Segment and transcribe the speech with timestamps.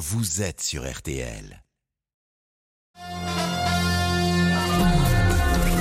[0.00, 1.62] vous êtes sur RTL.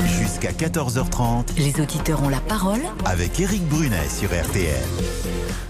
[0.05, 4.83] Jusqu'à 14h30 Les auditeurs ont la parole avec Éric Brunet sur RTL.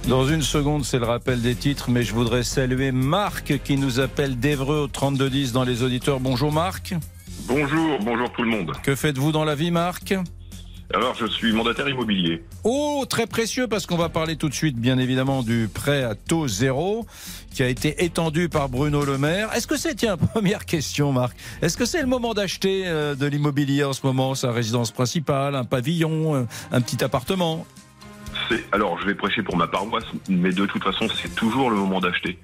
[0.07, 3.99] Dans une seconde, c'est le rappel des titres, mais je voudrais saluer Marc qui nous
[3.99, 6.19] appelle d'Evreux au 3210 dans les auditeurs.
[6.19, 6.95] Bonjour Marc.
[7.47, 8.71] Bonjour, bonjour tout le monde.
[8.81, 10.15] Que faites-vous dans la vie Marc?
[10.91, 12.43] Alors, je suis mandataire immobilier.
[12.63, 16.15] Oh, très précieux parce qu'on va parler tout de suite, bien évidemment, du prêt à
[16.15, 17.05] taux zéro
[17.53, 19.53] qui a été étendu par Bruno Le Maire.
[19.53, 23.27] Est-ce que c'est, tiens, première question, Marc, est-ce que c'est le moment d'acheter euh, de
[23.27, 27.67] l'immobilier en ce moment, sa résidence principale, un pavillon, euh, un petit appartement?
[28.71, 31.99] Alors, je vais prêcher pour ma paroisse, mais de toute façon, c'est toujours le moment
[31.99, 32.39] d'acheter.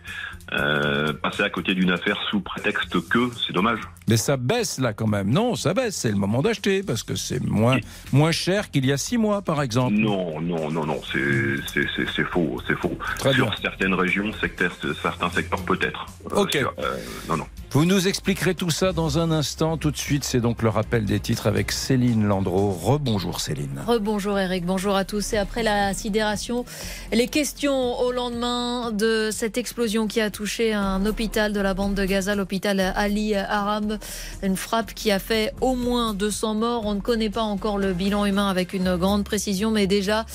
[0.53, 3.79] Euh, passer à côté d'une affaire sous prétexte que, c'est dommage.
[4.07, 5.29] Mais ça baisse là quand même.
[5.31, 5.95] Non, ça baisse.
[5.95, 7.77] C'est le moment d'acheter parce que c'est moins,
[8.11, 9.95] moins cher qu'il y a six mois, par exemple.
[9.95, 12.95] Non, non, non, non, c'est c'est- c'est- c'est faux, c'est faux.
[13.17, 13.55] Très Sur bien.
[13.61, 16.05] certaines régions, secteurs, certains secteurs peut-être.
[16.31, 16.51] Euh, Ok.
[16.51, 16.95] sur- euh,
[17.27, 17.47] non, non.
[17.71, 19.77] Vous nous expliquerez tout ça dans un instant.
[19.77, 22.69] Tout de suite, c'est donc le rappel des titres avec Céline Landreau.
[22.69, 23.81] Rebonjour Céline.
[23.85, 25.33] Rebonjour Eric, bonjour à tous.
[25.33, 26.63] Et après la sidération,
[27.11, 31.93] les questions au lendemain de cette explosion qui a touché un hôpital de la bande
[31.93, 33.97] de Gaza, l'hôpital Ali Arab.
[34.43, 36.85] Une frappe qui a fait au moins 200 morts.
[36.85, 40.25] On ne connaît pas encore le bilan humain avec une grande précision, mais déjà,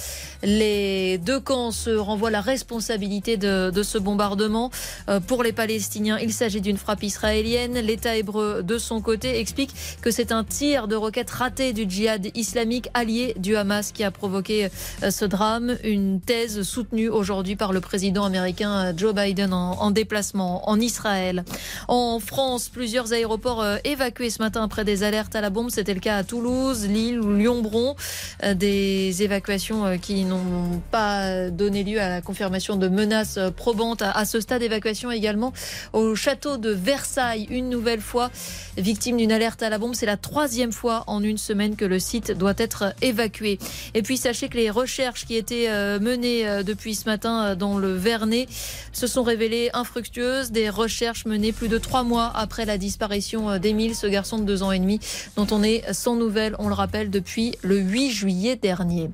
[0.42, 4.70] les deux camps se renvoient la responsabilité de, de ce bombardement.
[5.10, 7.74] Euh, pour les Palestiniens, il s'agit d'une frappe israélienne.
[7.74, 12.26] L'État hébreu, de son côté, explique que c'est un tir de roquette raté du djihad
[12.34, 14.70] islamique allié du Hamas qui a provoqué
[15.02, 15.76] euh, ce drame.
[15.84, 20.80] Une thèse soutenue aujourd'hui par le président américain euh, Joe Biden en, en déplacement en
[20.80, 21.44] Israël.
[21.88, 25.70] En France, plusieurs aéroports euh, évacués ce matin après des alertes à la bombe.
[25.70, 27.96] C'était le cas à Toulouse, Lille ou Lyon-Bron.
[28.44, 34.02] Euh, Des évacuations euh, qui n'ont pas donné lieu à la confirmation de menaces probantes.
[34.02, 35.52] À ce stade, évacuation également
[35.92, 38.30] au château de Versailles, une nouvelle fois
[38.76, 39.94] victime d'une alerte à la bombe.
[39.94, 43.58] C'est la troisième fois en une semaine que le site doit être évacué.
[43.94, 48.48] Et puis sachez que les recherches qui étaient menées depuis ce matin dans le Vernet
[48.92, 50.50] se sont révélées infructueuses.
[50.52, 54.44] Des recherches menées plus de trois mois après la disparition euh, d'Émile, ce garçon de
[54.44, 55.00] deux ans et demi,
[55.36, 59.10] dont on est sans nouvelles, on le rappelle, depuis le 8 juillet dernier.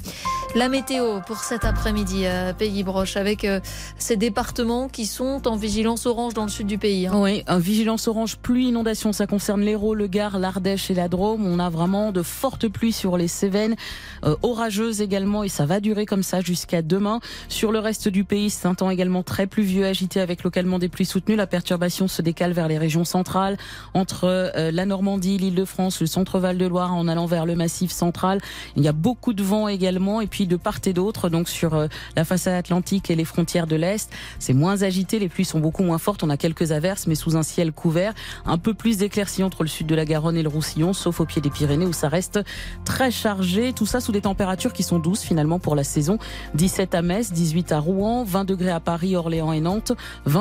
[0.55, 2.25] La météo pour cet après-midi
[2.59, 3.61] Pays Broche avec euh,
[3.99, 7.07] ces départements qui sont en vigilance orange dans le sud du pays.
[7.07, 7.13] hein.
[7.15, 11.45] Oui, un vigilance orange pluie inondation, ça concerne l'Hérault, le Gard, l'Ardèche et la Drôme.
[11.47, 13.77] On a vraiment de fortes pluies sur les Cévennes,
[14.25, 17.21] euh, orageuses également, et ça va durer comme ça jusqu'à demain.
[17.49, 20.89] Sur le reste du pays, c'est un temps également très pluvieux, agité avec localement des
[20.89, 21.37] pluies soutenues.
[21.37, 23.59] La perturbation se décale vers les régions centrales,
[23.93, 28.41] entre euh, la Normandie, l'Île-de-France, le centre-val de Loire, en allant vers le massif central.
[28.75, 31.75] Il y a beaucoup de vent également, et puis de part et d'autre, donc sur
[31.75, 35.61] euh, la façade atlantique et les frontières de l'Est, c'est moins agité, les pluies sont
[35.61, 36.23] beaucoup moins fortes.
[36.23, 38.15] On a quelques averses, mais sous un ciel couvert.
[38.47, 41.27] Un peu plus d'éclaircies entre le sud de la Garonne et le Roussillon, sauf au
[41.27, 42.41] pied des Pyrénées où ça reste
[42.87, 43.75] très chargé.
[43.75, 46.19] Tout ça sous des températures qui sont douces finalement pour la saison.
[46.55, 49.93] 17 à Metz, 18 à Rouen, 20 degrés à Paris, Orléans et Nantes,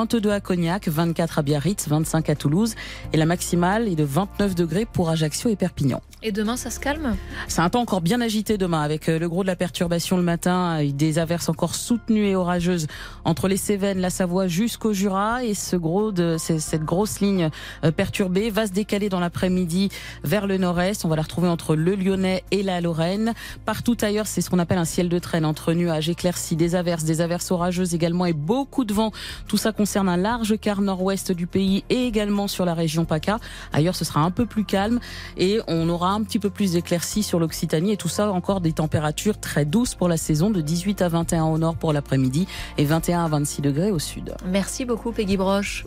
[0.06, 2.76] 22 à Cognac, 24 à Biarritz, 25 à Toulouse.
[3.12, 6.02] Et la maximale est de 29 degrés pour Ajaccio et Perpignan.
[6.24, 7.16] Et demain, ça se calme
[7.48, 10.24] C'est un temps encore bien agité demain avec euh, le gros de la perturbation le
[10.24, 12.88] matin, et des averses encore soutenues et orageuses
[13.26, 17.50] entre les Cévennes, la Savoie jusqu'au Jura et ce gros de cette grosse ligne
[17.84, 19.90] euh, perturbée va se décaler dans l'après-midi
[20.24, 21.06] vers le nord-est.
[21.06, 23.34] On va la retrouver entre le Lyonnais et la Lorraine.
[23.66, 27.04] Partout ailleurs, c'est ce qu'on appelle un ciel de traîne entre nuages éclaircis, des averses,
[27.04, 29.12] des averses orageuses également et beaucoup de vent.
[29.48, 33.40] Tout ça concerne un large quart nord-ouest du pays et également sur la région PACA.
[33.74, 35.00] Ailleurs, ce sera un peu plus calme
[35.38, 38.72] et on aura un petit peu plus d'éclaircies sur l'Occitanie et tout ça encore des
[38.74, 42.86] températures très douces pour la saison de 18 à 21 au nord pour l'après-midi et
[42.86, 44.34] 21 à 26 degrés au sud.
[44.46, 45.86] Merci beaucoup Peggy Broche.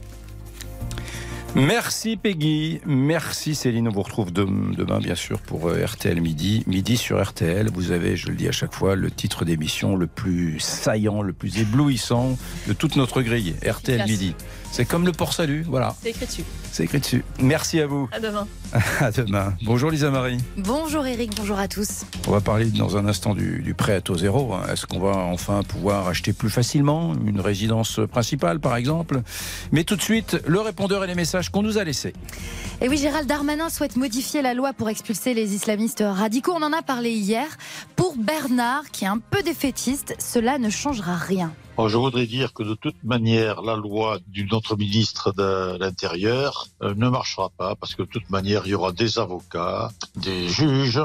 [1.54, 3.88] Merci Peggy, merci Céline.
[3.88, 6.62] On vous retrouve dem- demain bien sûr pour euh, RTL Midi.
[6.66, 10.06] Midi sur RTL, vous avez, je le dis à chaque fois, le titre d'émission le
[10.06, 12.36] plus saillant, le plus éblouissant
[12.68, 13.54] de toute notre grille.
[13.66, 14.10] RTL Classe.
[14.10, 14.34] Midi.
[14.70, 16.44] C'est comme le port salut, voilà, C'est écrit dessus.
[16.70, 17.24] c'est écrit dessus.
[17.40, 18.08] Merci à vous.
[18.12, 18.46] À demain.
[19.00, 19.54] À demain.
[19.64, 20.38] Bonjour Lisa Marie.
[20.56, 22.02] Bonjour Eric, bonjour à tous.
[22.28, 24.52] On va parler dans un instant du, du prêt à taux zéro.
[24.54, 24.62] hein.
[24.72, 29.22] Est-ce qu'on va enfin pouvoir acheter plus facilement une résidence principale, par exemple?
[29.72, 32.12] Mais tout de suite, le répondeur et les messages qu'on nous a laissés.
[32.80, 36.52] Et oui, Gérald Darmanin souhaite modifier la loi pour expulser les islamistes radicaux.
[36.54, 37.46] On en a parlé hier.
[37.96, 41.52] Pour Bernard, qui est un peu défaitiste, cela ne changera rien.
[41.86, 46.94] Je voudrais dire que de toute manière, la loi du notre ministre de l'Intérieur euh,
[46.96, 51.00] ne marchera pas parce que de toute manière, il y aura des avocats, des juges,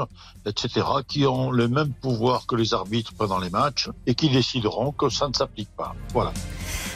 [0.46, 4.90] etc., qui ont le même pouvoir que les arbitres pendant les matchs et qui décideront
[4.90, 5.94] que ça ne s'applique pas.
[6.12, 6.32] Voilà.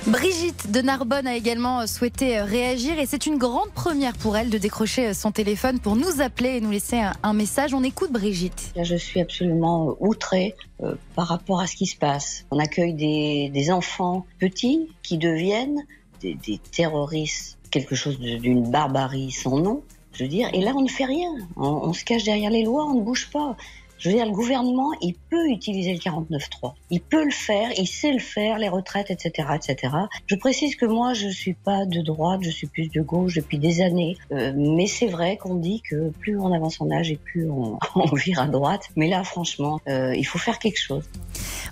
[0.07, 4.57] Brigitte de Narbonne a également souhaité réagir et c'est une grande première pour elle de
[4.57, 7.75] décrocher son téléphone pour nous appeler et nous laisser un message.
[7.75, 8.73] On écoute Brigitte.
[8.81, 12.47] je suis absolument outrée euh, par rapport à ce qui se passe.
[12.51, 15.85] On accueille des, des enfants petits qui deviennent
[16.21, 19.83] des, terroristes, quelque chose d'une barbarie sans nom.
[20.13, 21.31] Je veux dire, et là on ne fait rien.
[21.57, 23.57] On se cache derrière les lois, on ne bouge pas.
[23.99, 26.75] Je veux dire, le gouvernement, il peut utiliser le 49.3.
[26.91, 29.93] Il peut le faire, il sait le faire, les retraites, etc., etc.
[30.27, 33.59] Je précise que moi, je suis pas de droite, je suis plus de gauche depuis
[33.59, 34.17] des années.
[34.31, 37.79] Euh, mais c'est vrai qu'on dit que plus on avance en âge et plus on,
[37.97, 38.89] on vire à droite.
[38.95, 41.05] Mais là, franchement, euh, il faut faire quelque chose.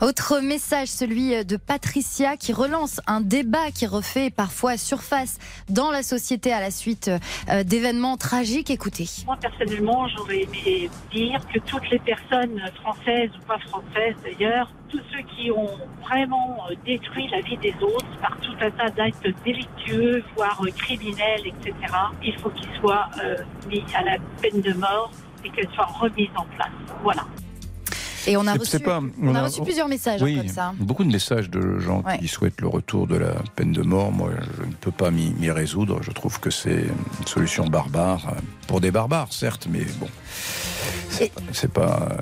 [0.02, 5.38] Autre message, celui de Patricia qui relance un débat qui refait parfois surface
[5.68, 7.10] dans la société à la suite
[7.48, 8.70] euh, d'événements tragiques.
[8.70, 9.06] Écoutez.
[9.26, 15.00] Moi, personnellement, j'aurais aimé dire que toutes les personnes françaises ou pas françaises d'ailleurs, tous
[15.12, 15.70] ceux qui ont
[16.02, 20.70] vraiment euh, détruit la vie des autres par tout un tas d'actes délictueux, voire euh,
[20.76, 21.74] criminels, etc.,
[22.22, 23.08] il faut qu'ils soient
[23.68, 25.10] mis à la peine de mort
[25.44, 26.70] et qu'elles soient remises en place.
[27.02, 27.22] Voilà.
[28.26, 28.78] Et on a reçu,
[29.22, 30.74] on, a, reçu plusieurs messages comme ça.
[30.78, 34.12] Beaucoup de messages de gens qui souhaitent le retour de la peine de mort.
[34.12, 36.02] Moi, je ne peux pas m'y résoudre.
[36.02, 36.84] Je trouve que c'est
[37.20, 38.34] une solution barbare
[38.66, 40.08] pour des barbares, certes, mais bon.
[41.52, 42.18] C'est pas.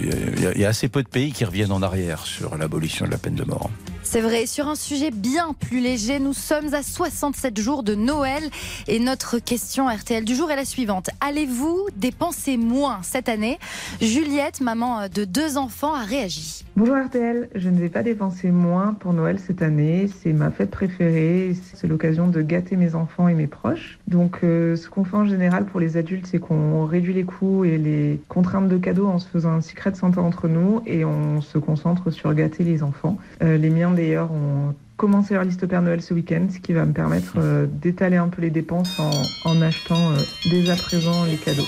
[0.00, 3.10] Il y, y, a assez peu de pays qui reviennent en arrière sur l'abolition de
[3.10, 3.70] la peine de mort.
[4.12, 8.42] C'est vrai, sur un sujet bien plus léger, nous sommes à 67 jours de Noël
[8.88, 11.10] et notre question RTL du jour est la suivante.
[11.20, 13.60] Allez-vous dépenser moins cette année?
[14.00, 16.64] Juliette, maman de deux enfants, a réagi.
[16.76, 20.08] Bonjour RTL, je ne vais pas dépenser moins pour Noël cette année.
[20.22, 21.54] C'est ma fête préférée.
[21.74, 24.00] C'est l'occasion de gâter mes enfants et mes proches.
[24.08, 27.64] Donc, euh, ce qu'on fait en général pour les adultes, c'est qu'on réduit les coûts
[27.64, 31.04] et les contraintes de cadeaux en se faisant un secret de santé entre nous et
[31.04, 33.16] on se concentre sur gâter les enfants.
[33.42, 36.72] Euh, les miens d'ailleurs ont commencé leur liste au Père Noël ce week-end, ce qui
[36.72, 39.10] va me permettre euh, d'étaler un peu les dépenses en,
[39.44, 40.12] en achetant
[40.50, 41.66] dès à présent les cadeaux.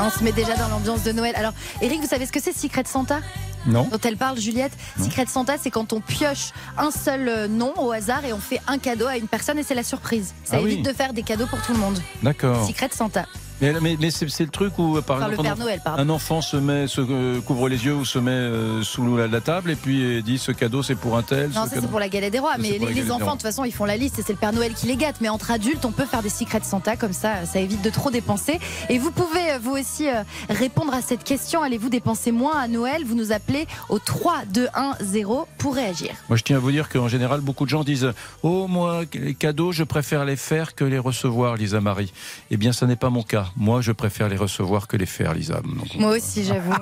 [0.00, 1.34] On se met déjà dans l'ambiance de Noël.
[1.36, 1.52] Alors,
[1.82, 3.18] Eric, vous savez ce que c'est Secret Santa?
[3.66, 3.88] Non.
[3.90, 4.72] Dont elle parle, Juliette.
[5.02, 8.60] Secret Santa, c'est quand on pioche un seul euh, nom au hasard et on fait
[8.68, 10.34] un cadeau à une personne et c'est la surprise.
[10.44, 10.82] Ça Ah évite oui.
[10.84, 11.98] de faire des cadeaux pour tout le monde.
[12.22, 12.64] D'accord.
[12.66, 13.26] Secret Santa.
[13.60, 16.86] Mais, mais, mais c'est le truc où, par Enfin, exemple, Noël, un enfant se met,
[16.86, 20.02] se euh, couvre les yeux ou se met euh, sous la, la table et puis
[20.18, 21.50] euh, dit ce cadeau c'est pour un tel.
[21.50, 22.52] Non, ce ça c'est pour la galette des rois.
[22.52, 24.38] Ça, Mais les, les enfants, de toute façon, ils font la liste et c'est le
[24.38, 25.16] Père Noël qui les gâte.
[25.20, 27.90] Mais entre adultes, on peut faire des secrets de Santa comme ça, ça évite de
[27.90, 28.60] trop dépenser.
[28.88, 30.06] Et vous pouvez, vous aussi,
[30.48, 31.62] répondre à cette question.
[31.62, 33.04] Allez-vous dépenser moins à Noël?
[33.04, 36.10] Vous nous appelez au 3 2 1 0 pour réagir.
[36.28, 38.12] Moi, je tiens à vous dire qu'en général, beaucoup de gens disent
[38.42, 42.12] Oh, moi, les cadeaux, je préfère les faire que les recevoir, Lisa Marie.
[42.50, 43.46] Eh bien, ça n'est pas mon cas.
[43.56, 45.60] Moi, je préfère les recevoir que les faire, Lisa.
[45.62, 46.72] Donc, Moi aussi, j'avoue.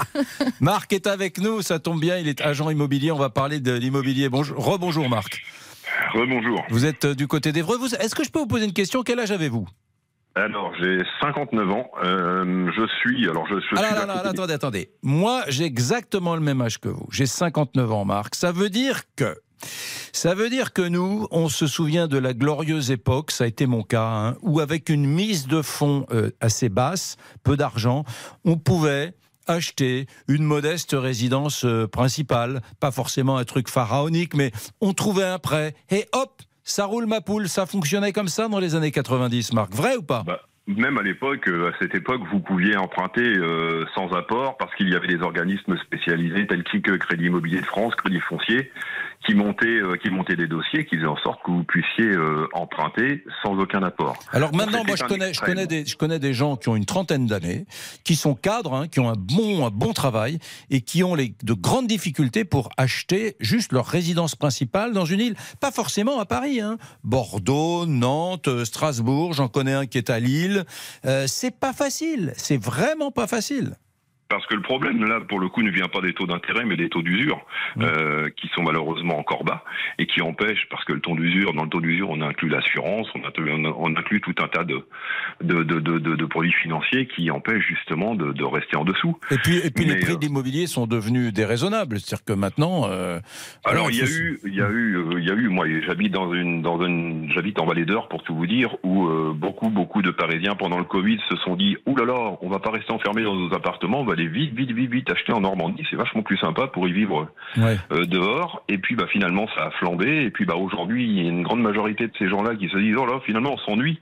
[0.60, 3.10] Marc est avec nous, ça tombe bien, il est agent immobilier.
[3.12, 4.28] On va parler de l'immobilier.
[4.28, 5.42] Bonjour, rebonjour, Marc.
[6.14, 6.62] Rebonjour.
[6.70, 7.76] Vous êtes euh, du côté d'Evreux.
[7.78, 9.02] Vous- Est-ce que je peux vous poser une question?
[9.02, 9.66] Quel âge avez-vous?
[10.36, 11.88] Alors, j'ai 59 ans.
[12.02, 13.28] Euh, je suis.
[13.28, 13.94] Alors, je, je Ah suis.
[13.94, 14.90] là à là, côté- attendez, attendez.
[15.02, 17.06] Moi, j'ai exactement le même âge que vous.
[17.12, 18.34] J'ai 59 ans, Marc.
[18.34, 19.36] Ça veut dire que.
[20.14, 23.66] Ça veut dire que nous, on se souvient de la glorieuse époque, ça a été
[23.66, 28.04] mon cas, hein, où avec une mise de fonds euh, assez basse, peu d'argent,
[28.44, 29.14] on pouvait
[29.46, 35.38] acheter une modeste résidence euh, principale, pas forcément un truc pharaonique, mais on trouvait un
[35.38, 37.48] prêt et hop, ça roule ma poule.
[37.48, 39.74] Ça fonctionnait comme ça dans les années 90, Marc.
[39.74, 40.22] Vrai ou pas?
[40.24, 43.34] Bah, même à l'époque, euh, à cette époque, vous pouviez emprunter
[43.94, 47.94] sans apport parce qu'il y avait des organismes spécialisés tels que Crédit Immobilier de France,
[47.96, 48.70] Crédit Foncier,
[49.26, 52.46] qui montaient, euh, qui montaient des dossiers, qui faisaient en sorte que vous puissiez euh,
[52.52, 54.16] emprunter sans aucun apport.
[54.32, 56.84] Alors maintenant, moi, je connais, je, connais des, je connais des gens qui ont une
[56.84, 57.66] trentaine d'années,
[58.04, 60.38] qui sont cadres, hein, qui ont un bon, un bon travail
[60.70, 65.20] et qui ont les, de grandes difficultés pour acheter juste leur résidence principale dans une
[65.20, 65.36] île.
[65.60, 66.60] Pas forcément à Paris.
[66.60, 66.78] Hein.
[67.02, 70.64] Bordeaux, Nantes, euh, Strasbourg, j'en connais un qui est à Lille.
[71.04, 72.32] Euh, c'est pas facile.
[72.36, 73.76] C'est vraiment pas facile.
[74.34, 76.76] Parce que le problème, là, pour le coup, ne vient pas des taux d'intérêt, mais
[76.76, 77.40] des taux d'usure,
[77.80, 79.64] euh, qui sont malheureusement encore bas,
[79.98, 83.08] et qui empêchent, parce que le taux d'usure, dans le taux d'usure, on inclut l'assurance,
[83.14, 84.84] on, inclut- on inclut tout un tas de,
[85.42, 89.18] de, de, de, de- de produits financiers qui empêchent justement de, rester en dessous.
[89.30, 91.98] Et puis, et puis les prix euh, de l'immobilier sont devenus déraisonnables.
[91.98, 92.86] C'est-à-dire que maintenant.
[92.90, 93.18] euh,
[93.64, 95.48] Alors il y a eu, il y a eu, euh, il y a eu.
[95.48, 99.08] Moi, j'habite dans une, dans une, j'habite en Vallée d'Or pour tout vous dire, où
[99.34, 102.58] beaucoup, beaucoup de Parisiens pendant le Covid se sont dit, ouh là là, on va
[102.58, 105.40] pas rester enfermés dans nos appartements, on va aller vite, vite, vite, vite acheter en
[105.40, 105.84] Normandie.
[105.90, 107.76] C'est vachement plus sympa pour y vivre Ouais.
[107.92, 108.62] euh, dehors.
[108.68, 110.24] Et puis, bah, finalement, ça a flambé.
[110.24, 112.76] Et puis, bah, aujourd'hui, il y a une grande majorité de ces gens-là qui se
[112.78, 114.00] disent, oh là, finalement, on s'ennuie.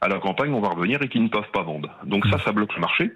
[0.00, 1.88] À la campagne, on va revenir et qui ne peuvent pas vendre.
[2.04, 3.10] Donc ça, ça bloque le marché.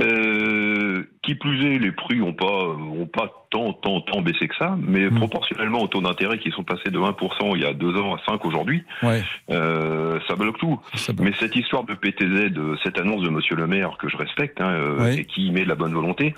[0.00, 4.54] Euh, qui plus est, les prix ont pas ont pas tant tant tant baissé que
[4.56, 7.96] ça, mais proportionnellement au taux d'intérêt qui sont passés de 1% il y a deux
[7.96, 9.22] ans à 5 aujourd'hui, Ouais.
[9.50, 10.78] euh, ça bloque tout.
[10.94, 11.26] Ça bloque.
[11.26, 12.52] Mais cette histoire de PTZ,
[12.84, 15.16] cette annonce de Monsieur le Maire que je respecte hein, euh, Ouais.
[15.18, 16.34] et qui met de la bonne volonté,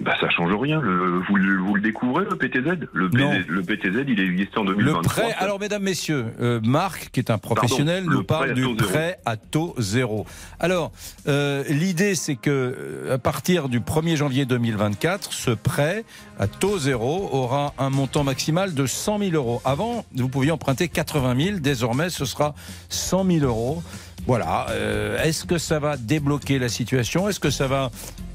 [0.00, 0.80] bah ça change rien.
[0.80, 3.10] Le- vous, le- vous le découvrez le PTZ le.
[3.10, 5.02] PTZ le PTZ, il est existé en Le 2023.
[5.12, 8.74] prêt, alors mesdames, messieurs, euh, Marc, qui est un professionnel, Pardon, nous le parle du
[8.76, 10.26] prêt à taux zéro.
[10.58, 10.92] Alors,
[11.28, 16.04] euh, l'idée, c'est que euh, à partir du 1er janvier 2024, ce prêt
[16.38, 19.60] à taux zéro aura un montant maximal de 100 000 euros.
[19.64, 22.54] Avant, vous pouviez emprunter 80 000, désormais, ce sera
[22.88, 23.82] 100 000 euros.
[24.26, 24.66] Voilà.
[24.70, 27.28] Euh, Est-ce que ça va débloquer la situation?
[27.28, 27.90] Est-ce que ça va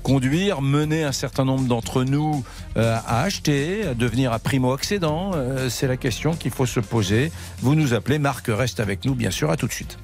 [0.06, 2.44] conduire, mener un certain nombre d'entre nous
[2.78, 7.32] euh, à acheter, à devenir à primo-accédant Euh, C'est la question qu'il faut se poser.
[7.62, 9.98] Vous nous appelez, Marc reste avec nous, bien sûr, à tout de suite.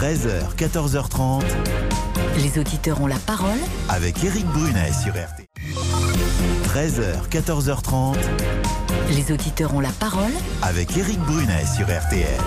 [0.00, 1.42] 13h, 14h30,
[2.36, 3.58] Les auditeurs ont la parole.
[3.88, 5.46] avec Eric Brunet sur RTL.
[6.72, 8.14] 13h, 14h30,
[9.10, 10.32] Les auditeurs ont la parole.
[10.62, 12.38] avec Eric Brunet sur RTL.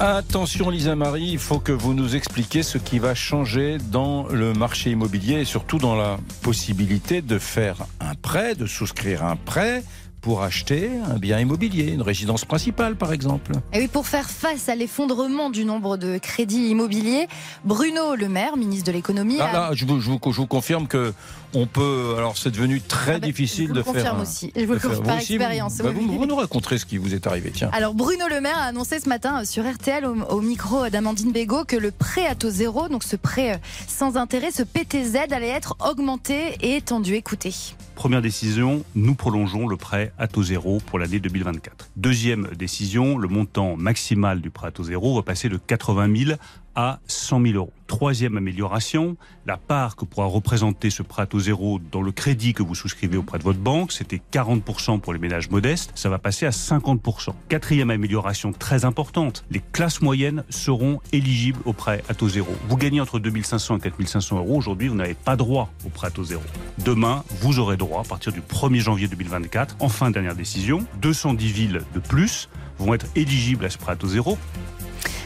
[0.00, 4.52] Attention Lisa Marie, il faut que vous nous expliquiez ce qui va changer dans le
[4.52, 9.82] marché immobilier et surtout dans la possibilité de faire un prêt, de souscrire un prêt
[10.28, 13.52] pour acheter un bien immobilier, une résidence principale par exemple.
[13.72, 17.28] Et oui, pour faire face à l'effondrement du nombre de crédits immobiliers,
[17.64, 20.86] Bruno Le Maire, ministre de l'économie, Ah, a- je, vous, je vous- je vous confirme
[20.86, 21.14] que
[21.54, 22.14] on peut.
[22.18, 23.94] Alors, c'est devenu très Ah ben, difficile je vous de faire.
[23.94, 24.52] confirme un- aussi.
[24.54, 26.04] Je vous le faire- confirme par aussi, expérience, Vous, bah, oui.
[26.06, 27.50] vous- vous nous raconterez ce qui vous est arrivé.
[27.54, 27.70] Tiens.
[27.72, 31.32] Alors Bruno Le Maire a annoncé ce matin euh, sur RTL au, au micro d'Amandine
[31.32, 33.56] Bégaud que le prêt à taux zéro, donc ce prêt euh,
[33.86, 37.14] sans intérêt, ce PTZ, allait être augmenté et étendu.
[37.14, 37.54] Écoutez.
[37.98, 41.90] Première décision, nous prolongeons le prêt à taux zéro pour l'année 2024.
[41.96, 46.38] Deuxième décision, le montant maximal du prêt à taux zéro va passer de 80 000
[46.78, 47.72] à 100 000 euros.
[47.88, 49.16] Troisième amélioration,
[49.46, 52.76] la part que pourra représenter ce prêt à taux zéro dans le crédit que vous
[52.76, 56.50] souscrivez auprès de votre banque, c'était 40% pour les ménages modestes, ça va passer à
[56.50, 57.30] 50%.
[57.48, 62.52] Quatrième amélioration très importante, les classes moyennes seront éligibles au prêt à taux zéro.
[62.68, 66.10] Vous gagnez entre 2500 et 4500 euros, aujourd'hui vous n'avez pas droit au prêt à
[66.12, 66.42] taux zéro.
[66.84, 71.82] Demain, vous aurez droit, à partir du 1er janvier 2024, enfin dernière décision, 210 villes
[71.92, 74.38] de plus vont être éligibles à ce prêt à taux zéro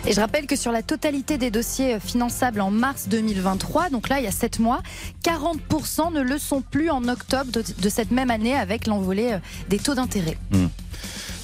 [0.04, 4.18] Et je rappelle que sur la totalité des dossiers finançables en mars 2023, donc là
[4.18, 4.82] il y a 7 mois,
[5.24, 9.78] 40% ne le sont plus en octobre de, cette même année avec l'envolée euh, des
[9.78, 10.36] taux d'intérêt.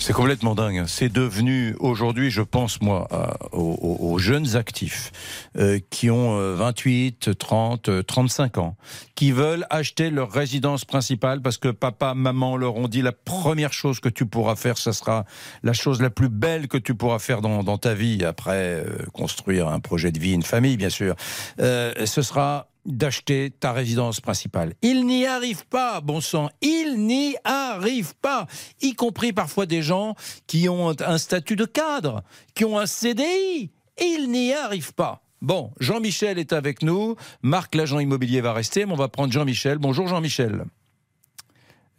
[0.01, 0.85] C'est complètement dingue.
[0.87, 3.09] C'est devenu aujourd'hui, je pense moi,
[3.53, 5.13] aux, jeunes actifs
[5.57, 8.77] euh, qui ont euh, 28, 30, euh, 35 ans,
[9.15, 13.73] qui veulent acheter leur résidence principale parce que papa, maman leur ont dit la première
[13.73, 15.25] chose que tu pourras faire, ça sera
[15.63, 18.85] la chose la plus belle que tu pourras faire dans, dans ta vie après euh,
[19.13, 21.17] construire un projet de vie, une famille, bien sûr.
[21.61, 24.73] Euh, ce sera d'acheter ta résidence principale.
[24.83, 28.47] Ils n'y arrivent pas, bon sang, ils n'y arrivent pas,
[28.81, 30.17] y compris parfois des gens
[30.47, 32.23] qui ont un statut de cadre,
[32.55, 35.23] qui ont un CDI, ils n'y arrivent pas.
[35.41, 39.79] Bon, Jean-Michel est avec nous, Marc l'agent immobilier va rester, mais on va prendre Jean-Michel.
[39.79, 40.65] Bonjour Jean-Michel.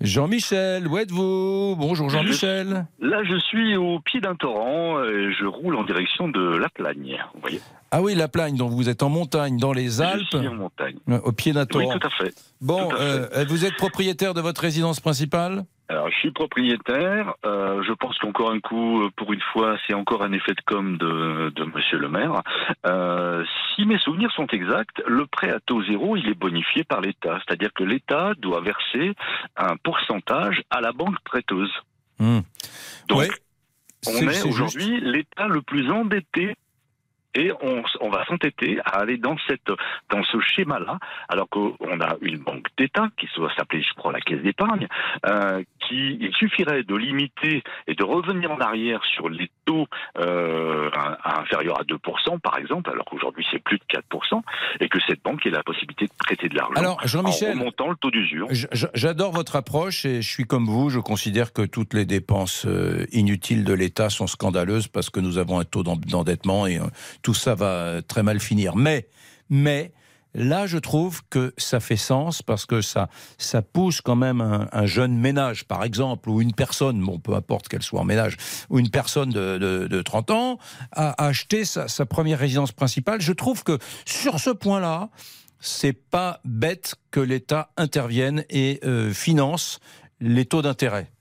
[0.01, 1.75] Jean-Michel, où êtes-vous?
[1.77, 2.88] Bonjour Jean-Michel.
[3.00, 7.17] Là, je suis au pied d'un torrent et je roule en direction de la Plagne.
[7.34, 7.60] Vous voyez?
[7.91, 10.53] Ah oui, la Plagne, donc vous êtes en montagne, dans les Alpes, Je suis en
[10.55, 10.98] montagne.
[11.10, 12.34] euh, au pied d'un Oui, tout à fait.
[12.62, 13.03] Bon, Tout à fait.
[13.38, 15.63] euh, vous êtes propriétaire de votre résidence principale?
[15.91, 17.34] Alors, je suis propriétaire.
[17.48, 20.98] Euh, je pense qu'encore un coup, pour une fois, c'est encore un effet de com
[21.00, 22.43] de, de Monsieur le maire.
[22.86, 23.43] Euh,
[23.75, 27.39] si mes souvenirs sont exacts, le prêt à taux zéro, il est bonifié par l'État.
[27.43, 29.15] C'est-à-dire que l'État doit verser
[29.58, 31.72] un pourcentage à la banque prêteuse.
[32.19, 32.41] Hmm.
[33.08, 33.29] Donc, Ouais,
[34.08, 36.53] on est aujourd'hui l'État le plus endetté
[37.36, 39.71] et on, va s'entêter à aller dans cette
[40.09, 44.19] dans ce schéma-là, alors qu'on a une banque d'État qui doit s'appeler, je crois, la
[44.19, 44.88] Caisse d'épargne,
[45.25, 50.89] euh, qui il suffirait de limiter et de revenir en arrière sur les taux euh,
[51.24, 54.41] inférieurs à 2%, par exemple, alors qu'aujourd'hui c'est plus de 4%,
[54.79, 58.12] et que cette banque ait la possibilité de prêter de l'argent en remontant le taux
[58.12, 58.48] d'usure.
[58.74, 60.89] J'adore votre approche et je suis comme vous.
[60.89, 65.38] Je considère que toutes les dépenses euh, inutiles de l'État sont scandaleuses parce que nous
[65.38, 66.79] avons un taux d'en- d'endettement et
[67.22, 68.76] tout ça va euh, très mal finir.
[68.76, 69.08] Mais,
[69.50, 69.92] mais
[70.34, 74.68] là, je trouve que ça fait sens parce que ça, ça pousse quand même un,
[74.72, 78.38] un jeune ménage, par exemple, ou une personne, bon, peu importe qu'elle soit en ménage,
[78.70, 80.60] ou une personne de, de- de 30 ans,
[80.92, 83.22] à, acheter sa, sa première résidence principale.
[83.22, 85.10] Je trouve que sur ce point-là,
[85.60, 89.80] c'est pas bête que l'État intervienne et euh, finance
[90.22, 91.12] les taux d'intérêt.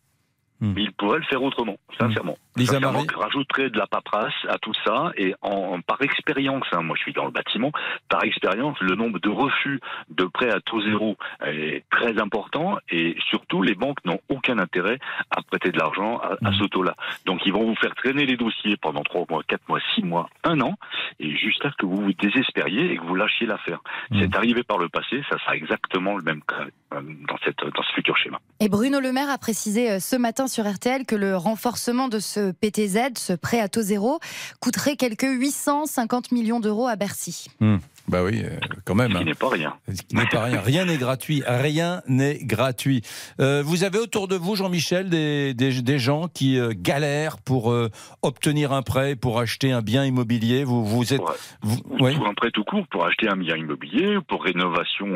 [0.60, 0.74] Hmm.
[0.76, 2.36] Il pourrait le faire autrement, sincèrement.
[2.56, 6.82] Lisa Sincèrement, Marie rajouterait de la paperasse à tout ça et en, par expérience, hein,
[6.82, 7.70] moi je suis dans le bâtiment,
[8.08, 13.16] par expérience, le nombre de refus de prêts à taux zéro est très important et
[13.30, 14.98] surtout les banques n'ont aucun intérêt
[15.30, 16.94] à prêter de l'argent à, à ce taux-là.
[17.24, 20.28] Donc ils vont vous faire traîner les dossiers pendant trois mois, quatre mois, six mois,
[20.42, 20.74] un an
[21.20, 23.80] et jusqu'à ce que vous vous désespériez et que vous lâchiez l'affaire.
[24.18, 27.92] C'est arrivé par le passé, ça sera exactement le même cas dans, cette, dans ce
[27.94, 28.40] futur schéma.
[28.60, 32.18] Et Bruno Le Maire a précisé euh, ce matin sur RTL que le renforcement de
[32.18, 34.20] ce PTZ, ce prêt à taux zéro,
[34.60, 37.48] coûterait quelques 850 millions d'euros à Bercy.
[37.60, 37.78] Hmm.
[38.08, 39.12] Bah oui, euh, quand même.
[39.12, 39.24] Ce qui hein.
[39.26, 39.74] n'est pas rien.
[39.86, 40.60] Ce qui n'est pas rien.
[40.60, 41.42] Rien n'est gratuit.
[41.46, 43.02] Rien n'est gratuit.
[43.38, 47.70] Euh, vous avez autour de vous, Jean-Michel, des, des, des gens qui euh, galèrent pour
[47.70, 47.90] euh,
[48.22, 50.64] obtenir un prêt, pour acheter un bien immobilier.
[50.64, 51.20] Vous, vous êtes.
[51.62, 52.16] vous- oui.
[52.16, 55.08] pour un prêt tout court, pour acheter un bien immobilier, ou pour rénovation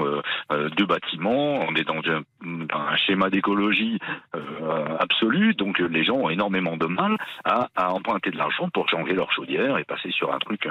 [0.51, 1.61] de bâtiments.
[1.67, 3.99] On est dans un, schéma d'écologie
[4.99, 9.15] absolu, donc les gens ont énormément de mal à, à emprunter de l'argent pour changer
[9.15, 10.67] leur chaudière et passer sur un truc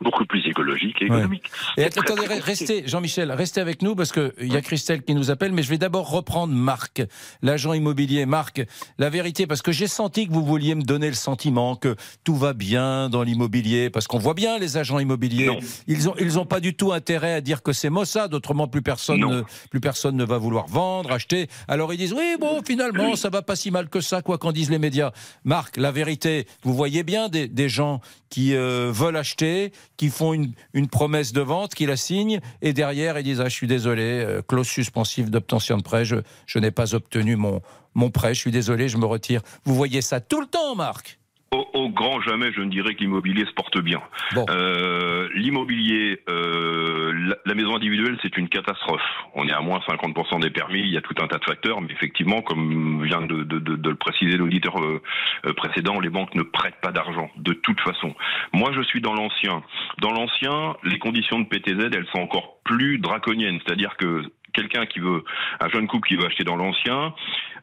[0.00, 1.18] beaucoup plus écologique et Ouais.
[1.18, 1.50] économique.
[1.76, 5.52] Et attendez, restez, Jean-Michel, restez avec nous parce qu'il y a Christelle qui nous appelle,
[5.52, 7.02] mais je vais d'abord reprendre Marc,
[7.42, 8.26] l'agent immobilier.
[8.26, 8.64] Marc,
[8.98, 12.36] la vérité, parce que j'ai senti que vous vouliez me donner le sentiment que tout
[12.36, 15.58] va bien dans l'immobilier, parce qu'on voit bien les agents immobiliers, Non.
[15.86, 18.82] ils ont, ils ont pas du tout intérêt à dire que c'est Mossad, autrement plus
[18.82, 21.48] personne, ne, plus personne ne va vouloir vendre, acheter.
[21.68, 24.52] Alors ils disent oui, bon, finalement, ça va pas si mal que ça, quoi qu'en
[24.52, 25.12] disent les médias.
[25.44, 28.00] Marc, la vérité, vous voyez bien des, des gens
[28.30, 32.72] qui euh, veulent acheter, qui font une, une promesse de vente, qui la signent, et
[32.72, 36.16] derrière ils disent ah, je suis désolé, euh, clause suspensive d'obtention de prêt, je,
[36.46, 37.60] je n'ai pas obtenu mon,
[37.94, 39.40] mon prêt, je suis désolé, je me retire.
[39.64, 41.15] Vous voyez ça tout le temps, Marc?
[41.52, 44.02] Au, au grand jamais, je ne dirais que l'immobilier se porte bien.
[44.34, 44.44] Bon.
[44.50, 49.00] Euh, l'immobilier, euh, la, la maison individuelle, c'est une catastrophe.
[49.34, 51.80] On est à moins 50% des permis, il y a tout un tas de facteurs,
[51.80, 55.00] mais effectivement, comme vient de, de- de- de le préciser l'auditeur euh,
[55.46, 58.14] euh, précédent, les banques ne prêtent pas d'argent, de toute façon.
[58.52, 59.62] Moi, je suis dans l'ancien.
[60.00, 64.22] Dans l'ancien, les conditions de PTZ, elles sont encore plus draconiennes, c'est-à-dire que
[64.56, 65.22] quelqu'un qui veut,
[65.60, 67.14] un jeune couple qui veut acheter dans l'ancien,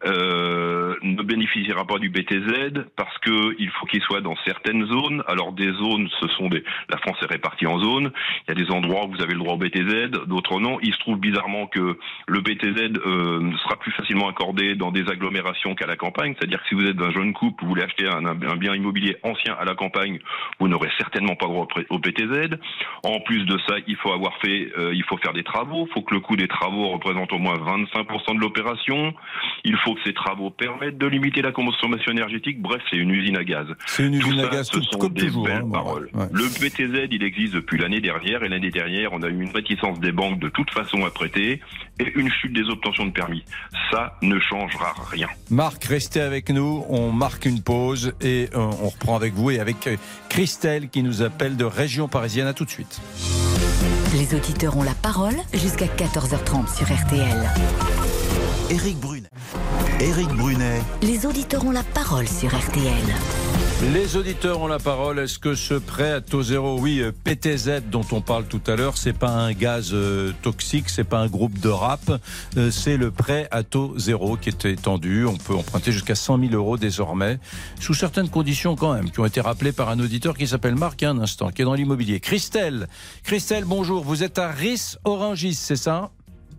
[0.05, 5.23] euh, ne bénéficiera pas du BTZ parce que il faut qu'il soit dans certaines zones.
[5.27, 8.11] Alors des zones, ce sont des, la France est répartie en zones.
[8.47, 10.77] Il y a des endroits où vous avez le droit au BTZ, d'autres non.
[10.81, 15.73] Il se trouve bizarrement que le BTZ euh, sera plus facilement accordé dans des agglomérations
[15.75, 16.35] qu'à la campagne.
[16.37, 19.53] C'est-à-dire que si vous êtes un jeune couple, vous voulez acheter un, bien immobilier ancien
[19.53, 20.19] à la campagne,
[20.59, 22.57] vous n'aurez certainement pas droit au BTZ.
[23.03, 25.87] En plus de ça, il faut avoir fait, euh, il faut faire des travaux.
[25.89, 29.13] Il faut que le coût des travaux représente au moins 25% de l'opération.
[29.63, 32.61] Il faut que ces travaux permettent de limiter la consommation énergétique.
[32.61, 33.67] Bref, c'est une usine à gaz.
[33.87, 35.45] C'est une Tout usine à ça, gaz, ce tout- sont comme des toujours.
[35.45, 36.09] belles hein, paroles.
[36.13, 36.25] ouais.
[36.31, 39.99] Le BTZ, il existe depuis l'année dernière, et l'année dernière, on a eu une réticence
[39.99, 41.61] des banques de toute façon à prêter
[41.99, 43.43] et une chute des obtentions de permis.
[43.91, 45.27] Ça ne changera rien.
[45.49, 46.83] Marc, restez avec nous.
[46.89, 49.95] On marque une pause et euh, on reprend avec vous et avec euh,
[50.29, 52.47] Christelle qui nous appelle de région parisienne.
[52.47, 52.99] À tout de suite.
[54.15, 57.51] Les auditeurs ont la parole jusqu'à 14h30 sur RTL.
[58.71, 59.29] Éric Brunet.
[59.99, 60.81] Éric Brunet.
[61.03, 63.15] Les auditeurs ont la parole sur RTL.
[63.93, 65.19] Les auditeurs ont la parole.
[65.19, 68.75] Est-ce que ce prêt à taux zéro, oui, euh, PTZ dont on parle tout à
[68.75, 72.19] l'heure, c'est pas un gaz euh, toxique, c'est pas un groupe de rap,
[72.57, 75.25] euh, c'est le prêt à taux zéro qui est étendu.
[75.25, 77.39] On peut emprunter jusqu'à 100 000 euros désormais,
[77.79, 81.01] sous certaines conditions quand même, qui ont été rappelées par un auditeur qui s'appelle Marc
[81.01, 82.19] il y a un instant, qui est dans l'immobilier.
[82.19, 82.87] Christelle,
[83.23, 84.03] Christelle, bonjour.
[84.03, 86.09] Vous êtes à Ris Orangis, c'est ça?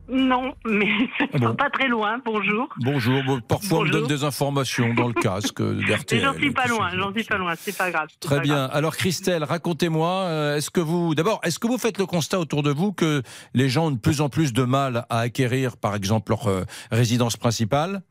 [0.08, 0.88] Non, mais
[1.32, 2.20] Ah bon pas très loin.
[2.24, 2.68] Bonjour.
[2.78, 3.22] Bonjour.
[3.24, 6.20] Bon, parfois on me donne des informations dans le casque Mais d'RTL.
[6.22, 8.08] j'en suis pas loin, j'en suis pas loin, c'est pas grave.
[8.20, 8.54] Très pas bien.
[8.54, 8.70] grave.
[8.74, 12.62] Alors Christelle, racontez-moi, euh, est-ce que vous, d'abord, est-ce que vous faites le constat autour
[12.62, 13.22] de vous que
[13.54, 16.64] les gens ont de plus en plus de mal à acquérir, par exemple, leur euh,
[16.90, 18.02] résidence principale?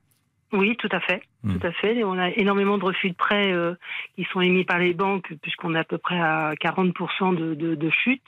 [0.51, 1.21] Oui, tout à fait.
[1.43, 1.57] Hmm.
[1.57, 1.95] Tout à fait.
[1.97, 3.73] Et on a énormément de refus de prêts euh,
[4.15, 7.73] qui sont émis par les banques, puisqu'on est à peu près à 40% de, de,
[7.75, 8.21] de chute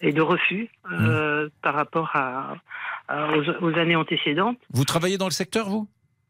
[0.00, 2.56] et de refus euh, par rapport à,
[3.08, 4.58] à- aux, aux années antécédentes.
[4.70, 5.88] Vous travaillez dans le secteur, vous?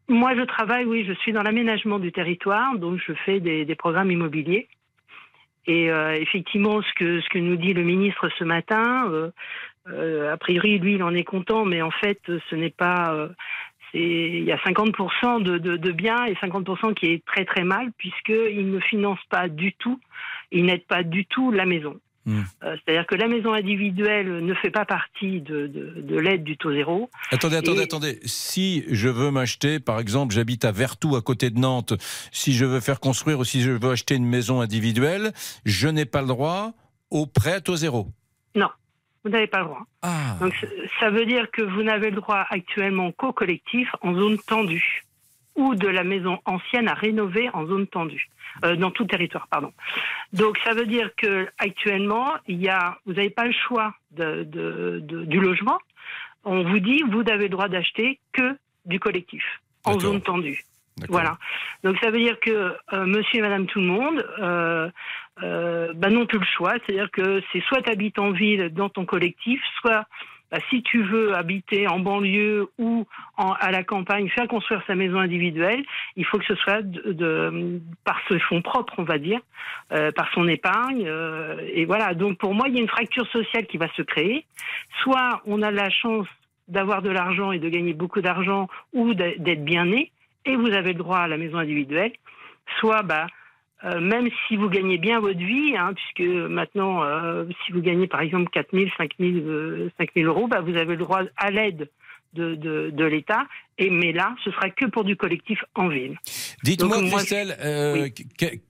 [0.09, 3.74] Moi, je travaille, oui, je suis dans l'aménagement du territoire, donc je fais des, des
[3.74, 4.68] programmes immobiliers.
[5.66, 9.31] Et euh, effectivement, ce que, ce que nous dit le ministre ce matin, euh,
[9.88, 13.29] euh, a priori, lui, il en est content, mais en fait, ce n'est pas.
[13.94, 17.90] il y a 50% de, de, de biens et 50% qui est très très mal,
[17.96, 19.98] puisqu'il ne finance pas du tout,
[20.53, 21.98] il n'aide pas du tout la maison.
[22.26, 22.40] Hmm.
[22.62, 26.56] Euh, C'est-à-dire que la maison individuelle ne fait pas partie de, de, de l'aide du
[26.56, 27.10] taux zéro.
[27.30, 28.18] Attendez, attendez, Et- attendez.
[28.24, 31.92] Si je veux m'acheter, par exemple, j'habite à Vertou, à côté de Nantes,
[32.32, 35.32] si je veux faire construire ou si je veux acheter une maison individuelle,
[35.66, 36.72] je n'ai pas le droit
[37.10, 38.08] au prêt à taux zéro.
[38.54, 38.68] Non.
[39.24, 39.82] Vous n'avez pas le droit.
[40.02, 40.37] Ah.
[40.40, 40.54] Donc
[41.00, 45.02] ça veut dire que vous n'avez le droit actuellement qu'au collectif en zone tendue
[45.56, 48.28] ou de la maison ancienne à rénover en zone tendue,
[48.64, 49.72] euh, dans tout territoire, pardon.
[50.32, 54.44] Donc ça veut dire que actuellement, il y a, vous n'avez pas le choix de,
[54.44, 55.78] de- de- du logement.
[56.44, 59.44] On vous dit, vous avez le droit d'acheter que du collectif
[59.84, 60.64] en zone tendue.
[61.08, 61.38] Voilà.
[61.82, 62.50] Donc ça veut dire que
[62.92, 64.88] euh, monsieur et madame tout le monde euh,
[65.42, 66.74] euh, bah, n'ont plus le choix.
[66.84, 70.04] C'est-à-dire que c'est soit tu habites en ville dans ton collectif, soit
[70.50, 74.94] bah, si tu veux habiter en banlieue ou en- à la campagne, faire construire sa
[74.94, 75.83] maison individuelle,
[76.16, 79.40] il faut que ce soit de, de- par ses fonds propres, on va dire,
[79.92, 81.04] euh, par son épargne.
[81.07, 82.14] euh, et voilà.
[82.14, 84.44] Donc pour moi, il y a une fracture sociale qui va se créer.
[85.02, 86.26] Soit on a la chance
[86.68, 90.11] d'avoir de l'argent et de gagner beaucoup d'argent ou d'être bien né,
[90.46, 92.12] et vous avez le droit à la maison individuelle.
[92.80, 93.26] Soit, bah,
[93.85, 98.07] euh, même si vous gagnez bien votre vie, hein, puisque maintenant, euh, si vous gagnez
[98.07, 101.20] par exemple 4 000, 5 000, euh, 5 000 euros, bah, vous avez le droit
[101.37, 101.88] à l'aide
[102.35, 103.47] de, de, de l'État.
[103.79, 106.16] Et mais là, ce sera que pour du collectif en ville.
[106.62, 108.09] Dites-moi, Christelle, euh,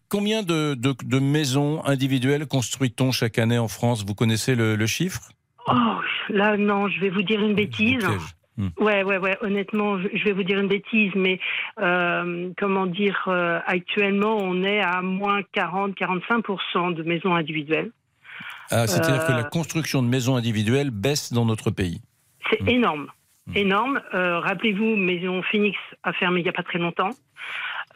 [0.09, 4.05] combien de, de- de maisons individuelles construit-on chaque année en France?
[4.07, 5.21] Vous connaissez le, le chiffre?
[5.67, 5.73] Oh,
[6.31, 8.07] là, non, je vais vous dire une bêtise.
[8.79, 9.37] Ouais, ouais, ouais.
[9.41, 11.41] Honnêtement, je vais vous dire une bêtise, mais
[11.81, 17.91] euh, comment dire, euh, actuellement, on est à moins 40-45% de maisons individuelles.
[18.71, 22.01] Ah, C'est-à-dire que Euh, la construction de maisons individuelles baisse dans notre pays.
[22.51, 22.69] C'est Hmm.
[22.69, 23.07] énorme,
[23.55, 24.01] énorme.
[24.15, 27.11] Euh, Rappelez-vous, Maison Phoenix a fermé il n'y a pas très longtemps.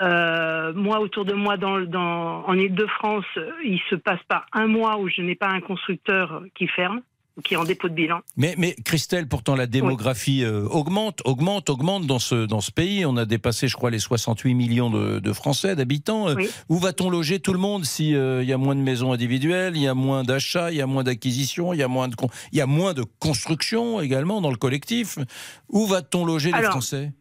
[0.01, 4.67] Euh, moi, autour de moi, dans, dans, en Ile-de-France, euh, il se passe pas un
[4.67, 7.01] mois où je n'ai pas un constructeur qui ferme,
[7.45, 8.21] qui est en dépôt de bilan.
[8.37, 13.05] Mais, mais Christelle, pourtant la démographie euh, augmente, augmente, augmente dans ce, dans ce pays.
[13.07, 16.29] On a dépassé, je crois, les 68 millions de, de Français, d'habitants.
[16.29, 16.37] Euh,
[16.69, 19.83] Où va-t-on loger tout le monde si euh, y a moins de maisons individuelles, il
[19.83, 22.17] y a moins d'achats, il y a moins d'acquisitions, il y a moins de
[22.53, 25.19] il y a moins de construction également dans le collectif?
[25.69, 27.13] Où va-t-on loger les Français?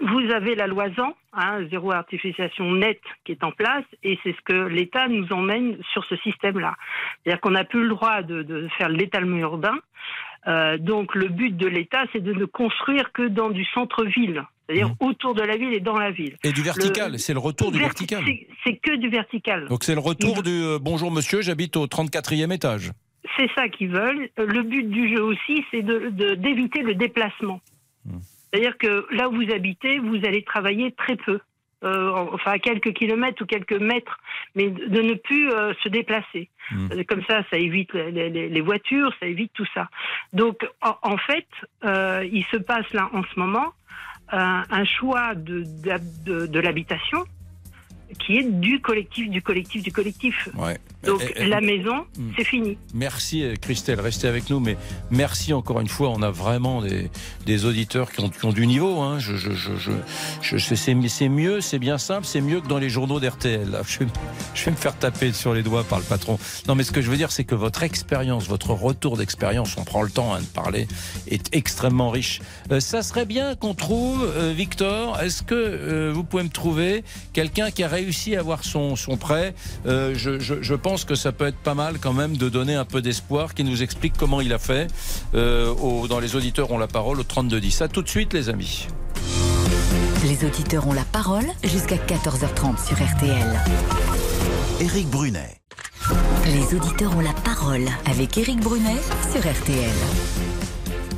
[0.00, 4.32] Vous avez la loi ZAN, hein, zéro artificialisation nette, qui est en place, et c'est
[4.32, 6.74] ce que l'État nous emmène sur ce système-là.
[7.22, 9.78] C'est-à-dire qu'on n'a plus le droit de, de faire l'étalement urbain.
[10.46, 14.90] Euh, donc le but de l'État, c'est de ne construire que dans du centre-ville, c'est-à-dire
[15.00, 16.36] autour de la ville et dans la ville.
[16.44, 18.24] Et du vertical, c'est le retour du Verti- vertical.
[18.64, 19.68] c'est- que du vertical.
[19.68, 22.90] Donc c'est le retour du euh, bonjour monsieur, j'habite au 34e étage.
[23.38, 24.28] C'est ça qu'ils veulent.
[24.38, 27.60] Euh, Le but du jeu aussi, c'est de- de- d'éviter le déplacement.
[28.54, 31.40] C'est-à-dire que là où vous habitez, vous allez travailler très peu.
[31.82, 34.18] Euh, enfin, à quelques kilomètres ou quelques mètres,
[34.54, 36.48] mais de ne plus euh, se déplacer.
[36.92, 39.90] Euh, Comme ça, ça évite les, les- les voitures, ça évite tout ça.
[40.32, 41.46] Donc, en, en fait,
[41.84, 43.72] euh, il se passe là en ce moment
[44.30, 47.24] un, choix de, de l'habitation
[48.18, 50.48] qui est du collectif, du collectif, du collectif.
[50.56, 50.78] Ouais.
[51.04, 52.30] Donc, Eh, eh, la maison, Hmm.
[52.36, 52.78] c'est fini.
[52.94, 54.76] Merci euh, Christelle, restez avec nous, mais
[55.10, 56.08] merci encore une fois.
[56.10, 57.10] On a vraiment des,
[57.44, 59.00] des auditeurs qui ont, qui ont du niveau.
[59.00, 59.18] Hein.
[59.18, 59.92] Je, je, je, je,
[60.56, 63.80] je- c'est, mieux, c'est bien simple, c'est mieux que dans les journaux d'RTL.
[63.86, 64.06] Je vais,
[64.54, 66.38] je vais me faire taper sur les doigts par le patron.
[66.68, 69.84] Non, mais ce que je veux dire, c'est que votre expérience, votre retour d'expérience, on
[69.84, 70.86] prend le temps hein, de parler,
[71.28, 72.40] est extrêmement riche.
[72.72, 77.04] Euh, ça serait bien qu'on trouve, euh, Victor, est-ce que euh, vous pouvez me trouver
[77.32, 78.03] quelqu'un qui a réussi
[78.36, 79.54] à avoir son, son prêt
[79.86, 82.74] Euh, je, je- je pense que ça peut être pas mal quand même de donner
[82.74, 84.88] un peu d'espoir, qui nous explique comment il a fait.
[85.34, 87.82] Euh, au- dans les auditeurs ont la parole au 3210.
[87.82, 88.86] À tout de suite, les amis.
[90.24, 93.60] Les auditeurs ont la parole jusqu'à 14h30 sur RTL.
[94.80, 95.56] Éric Brunet.
[96.46, 99.00] Les auditeurs ont la parole avec Éric Brunet
[99.32, 99.90] sur RTL.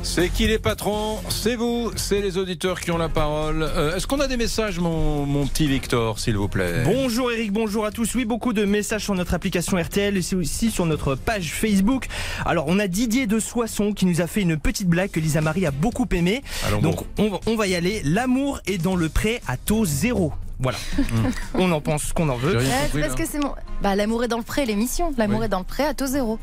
[0.03, 3.61] C'est qui les patrons C'est vous, c'est les auditeurs qui ont la parole.
[3.61, 7.51] Euh, Est-ce qu'on a des messages, mon, mon petit Victor, s'il vous plaît Bonjour Eric,
[7.51, 8.15] bonjour à tous.
[8.15, 12.07] Oui, beaucoup de messages sur notre application RTL et aussi sur notre page Facebook.
[12.45, 15.41] Alors, on a Didier de Soissons qui nous a fait une petite blague que Lisa
[15.41, 16.41] Marie a beaucoup aimée.
[16.65, 18.01] Allons Donc, on va, on va y aller.
[18.03, 20.31] L'amour est dans le prêt à taux zéro.
[20.59, 20.77] Voilà.
[21.53, 22.57] on en pense ce qu'on en veut.
[22.57, 23.53] Ouais, parce que c'est mon.
[23.81, 25.13] Bah, l'amour est dans le prêt, l'émission.
[25.17, 26.39] L'amour est dans le prêt à taux zéro.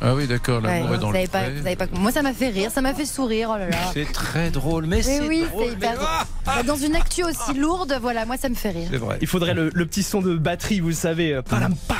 [0.00, 1.86] Ah oui, d'accord, l'amour Ouais, est dans vous le pas, vous pas.
[2.00, 3.50] Moi, ça m'a fait rire, ça m'a fait sourire.
[3.54, 3.76] Oh là là.
[3.94, 6.08] C'est très drôle, mais, Mais c'est oui, drôle, c'est hyper mais- drôle.
[6.46, 8.86] Bah, Dans une actu aussi lourde, voilà, moi ça me fait rire.
[8.88, 9.18] C'est vrai.
[9.20, 11.34] Il faudrait le, le petit son de batterie, vous savez.
[11.34, 11.96] euh, palam, pam.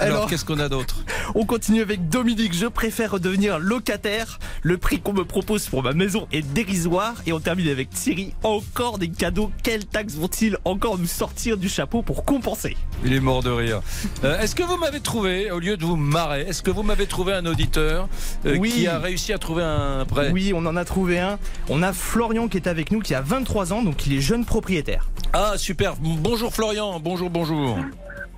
[0.00, 0.96] Alors, qu'est-ce qu'on a d'autre
[1.34, 2.54] On continue avec Dominique.
[2.54, 4.38] Je préfère redevenir locataire.
[4.62, 7.14] Le prix qu'on me propose pour ma maison est dérisoire.
[7.26, 8.32] Et on termine avec Thierry.
[8.44, 9.50] Encore des cadeaux.
[9.62, 12.76] Quelles taxes vont-ils encore nous sortir du chapeau pour compenser?
[13.04, 13.82] Il est mort de rire.
[14.24, 17.06] Euh, est-ce que vous m'avez trouvé, au lieu de vous marrer, est-ce que vous m'avez
[17.06, 18.08] trouvé un auditeur
[18.46, 18.70] euh, Oui.
[18.70, 21.38] qui a réussi à trouver un prêt Oui, on en a trouvé un.
[21.68, 24.44] On a Florian qui est avec nous, qui a 23 ans, donc il est jeune
[24.44, 25.08] propriétaire.
[25.32, 25.94] Ah, super.
[26.00, 27.78] Bonjour Florian, bonjour, bonjour.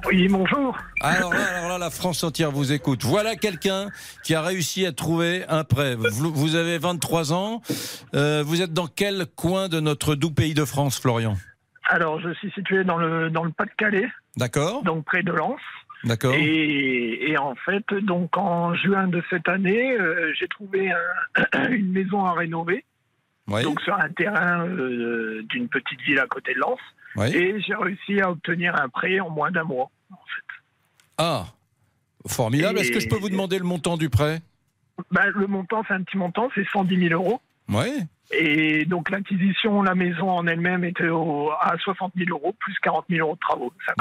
[0.06, 0.76] Oui, bonjour.
[1.00, 3.04] Alors là, alors là, la France entière vous écoute.
[3.04, 3.88] Voilà quelqu'un
[4.22, 5.94] qui a réussi à trouver un prêt.
[5.94, 7.62] Vous, vous avez 23 ans.
[8.14, 11.36] Euh, vous êtes dans quel coin de notre doux pays de France, Florian?
[11.88, 15.60] Alors, je suis situé dans le, dans le Pas-de-Calais, D'accord donc près de Lens.
[16.04, 16.34] D'accord.
[16.34, 21.90] Et, et en fait, donc en juin de cette année, euh, j'ai trouvé un- une
[21.92, 22.84] maison à rénover.
[23.48, 23.62] Oui.
[23.62, 26.78] Donc sur un terrain euh, d'une petite ville à côté de Lens.
[27.16, 27.34] Oui.
[27.34, 29.90] Et j'ai réussi à obtenir un prêt en moins d'un mois.
[31.18, 31.44] Ah,
[32.26, 32.78] formidable.
[32.78, 34.40] Et- Est-ce que je peux vous demander le montant du prêt?
[35.10, 37.40] Ben, le montant, c'est un petit montant, c'est 110 000 euros.
[37.68, 38.00] Oui.
[38.32, 43.04] Et donc l'acquisition, la maison en elle-même était au- à 60 000 euros, plus 40
[43.10, 43.72] 000 euros de travaux.
[43.86, 44.00] 50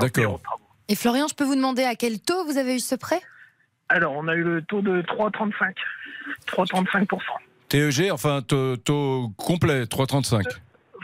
[0.89, 0.89] 000 euros de travaux.
[0.89, 3.21] Et Florian, je peux vous demander à quel taux vous avez eu ce prêt?
[3.89, 5.73] Alors, on a eu le taux de 3,35.
[6.47, 7.19] 3,35%.
[7.69, 10.43] TEG, enfin taux, taux complet, 3,35.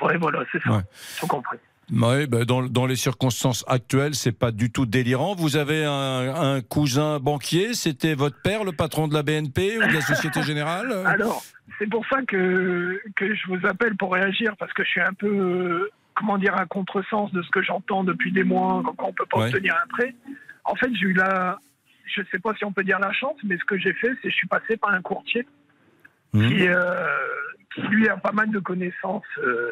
[0.02, 0.72] Ouais, voilà, c'est ça.
[0.72, 0.82] Ouais.
[1.20, 1.58] Tout compris.
[1.92, 5.34] Oui, ben dans, dans les circonstances actuelles, c'est pas du tout délirant.
[5.34, 9.88] Vous avez un, un cousin banquier, c'était votre père, le patron de la BNP ou
[9.88, 10.92] de la Société Générale?
[11.06, 11.44] Alors,
[11.80, 15.14] c'est pour ça que, que je vous appelle pour réagir, parce que je suis un
[15.14, 19.14] peu, euh, comment dire, à contresens de ce que j'entends depuis des mois, quand on
[19.14, 19.48] peut pas Ouais.
[19.48, 20.14] obtenir un prêt.
[20.66, 21.58] En fait, j'ai eu la,
[22.06, 24.24] je sais pas si on peut dire la chance, mais ce que j'ai fait, c'est
[24.24, 25.48] que je suis passé par un courtier
[26.34, 27.08] qui, euh,
[27.74, 29.72] qui, lui, a pas mal de connaissances euh,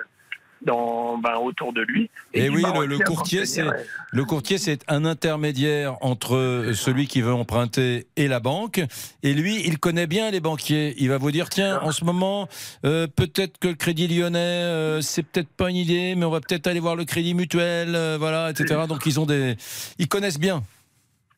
[0.62, 2.10] dans, ben, autour de lui.
[2.34, 3.66] Et, qui oui, le, courtier, c'est
[4.12, 8.82] le courtier, c'est un intermédiaire entre celui qui veut emprunter et la banque.
[9.24, 10.96] Et lui, il connaît bien les banquiers.
[10.98, 12.48] Il va vous dire tiens, en ce moment,
[12.86, 16.42] euh, peut-être que le Crédit Lyonnais, euh, c'est peut-être pas une idée, mais on va
[16.42, 18.82] peut-être aller voir le Crédit Mutuel, euh, voilà, etc.
[18.88, 19.56] Donc ils ont des,
[20.00, 20.64] ils connaissent bien.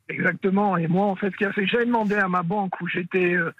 [0.10, 0.75] Exactement.
[0.75, 3.36] Et moi, en fait, ce qui a fait, j'ai demandé à ma banque où j'étais
[3.36, 3.53] euh,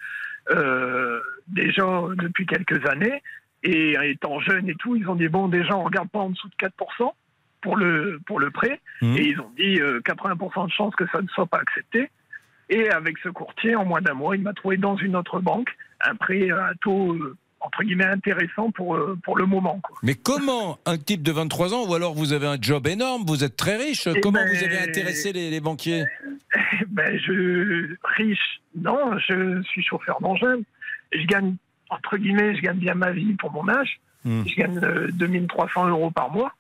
[0.52, 1.86] euh, déjà
[2.18, 3.22] depuis quelques années,
[3.64, 6.48] et étant jeune et tout, ils ont dit bon, déjà, on regarde pas en dessous
[6.48, 7.12] de 4%
[7.62, 9.16] pour le pour le prêt, Mmh.
[9.18, 12.10] et ils ont dit euh, 80% de chances que ça ne soit pas accepté.
[12.70, 15.70] Et avec ce courtier, en moins d'un mois, il m'a trouvé dans une autre banque
[16.02, 19.80] un prêt à un taux euh, entre guillemets intéressant pour euh, pour le moment.
[19.84, 19.98] Quoi.
[20.04, 23.44] Mais comment un type de 23 ans, ou alors vous avez un job énorme, vous
[23.44, 26.06] êtes très riche, Eh comment ben, vous avez intéressé les, les banquiers?
[26.88, 30.58] ben, je riche, non, je suis chauffeur d'engin.
[31.12, 31.56] Je gagne
[31.90, 34.00] entre guillemets, je gagne bien ma vie pour mon âge.
[34.26, 34.44] Hmm.
[34.46, 36.54] Je gagne euh, 2300 euros par mois.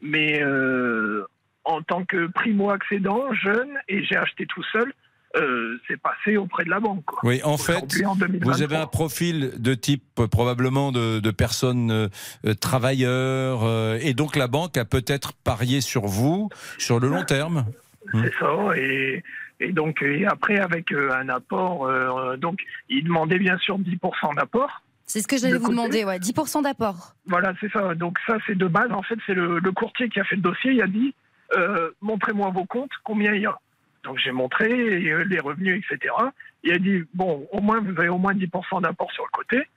[0.00, 1.24] Mais euh,
[1.64, 4.92] en tant que primo-accédant, jeune, et j'ai acheté tout seul,
[5.36, 7.04] euh, c'est passé auprès de la banque.
[7.04, 7.20] quoi.
[7.22, 8.52] Oui, en fait, Aujourd'hui, en 2023.
[8.52, 12.08] vous avez un profil de type euh, probablement de, de personnes euh,
[12.44, 17.24] euh, travailleurs, euh, et donc la banque a peut-être parié sur vous sur le long
[17.24, 17.66] terme.
[18.12, 18.76] C'est ça.
[18.76, 19.22] Et,
[19.62, 24.34] et donc, et après, avec euh, un apport, euh, donc, il demandait bien sûr 10%
[24.36, 24.82] d'apport.
[25.06, 25.76] C'est ce que j'allais De vous côté.
[25.76, 27.14] demander, ouais, 10% d'apport.
[27.26, 27.94] Voilà, c'est ça.
[27.94, 28.90] Donc, ça, c'est de base.
[28.92, 30.72] En fait, c'est le, le courtier qui a fait le dossier.
[30.72, 31.14] Il a dit
[31.56, 33.58] euh, montrez-moi vos comptes, combien il y a.
[34.04, 36.14] Donc, j'ai montré et, euh, les revenus, etc.
[36.64, 39.68] Il a dit bon, au moins, vous avez au moins 10% d'apport sur le côté.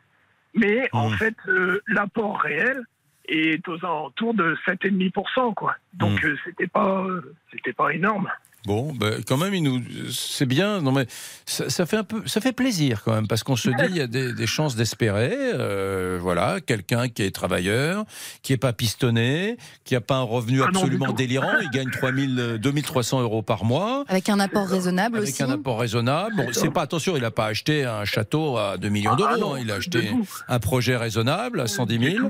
[0.53, 2.81] Mais en fait, euh, l'apport réel
[3.27, 5.75] est aux alentours de 7,5%, quoi.
[5.93, 8.29] Donc, euh, c'était pas, euh, c'était pas énorme.
[8.65, 10.81] Bon, ben, quand même, il nous, c'est bien.
[10.81, 11.05] Non mais
[11.45, 13.97] ça, ça fait un peu, ça fait plaisir quand même parce qu'on se dit il
[13.97, 15.35] y a des, des chances d'espérer.
[15.35, 18.05] euh, voilà, quelqu'un qui est travailleur,
[18.41, 21.13] qui est pas pistonné, qui a pas un revenu Ah absolument tout.
[21.13, 21.51] délirant.
[21.61, 24.03] Il gagne 3000, euh, 2300 euros par mois.
[24.07, 25.43] Avec un apport raisonnable Avec aussi.
[25.43, 26.35] un apport raisonnable.
[26.35, 29.37] Bon, c'est pas attention, il n'a pas acheté un château à 2 millions Ah, d'euros.
[29.37, 29.59] non, hein.
[29.61, 30.25] il a acheté tout.
[30.47, 32.29] un projet raisonnable à 110 000.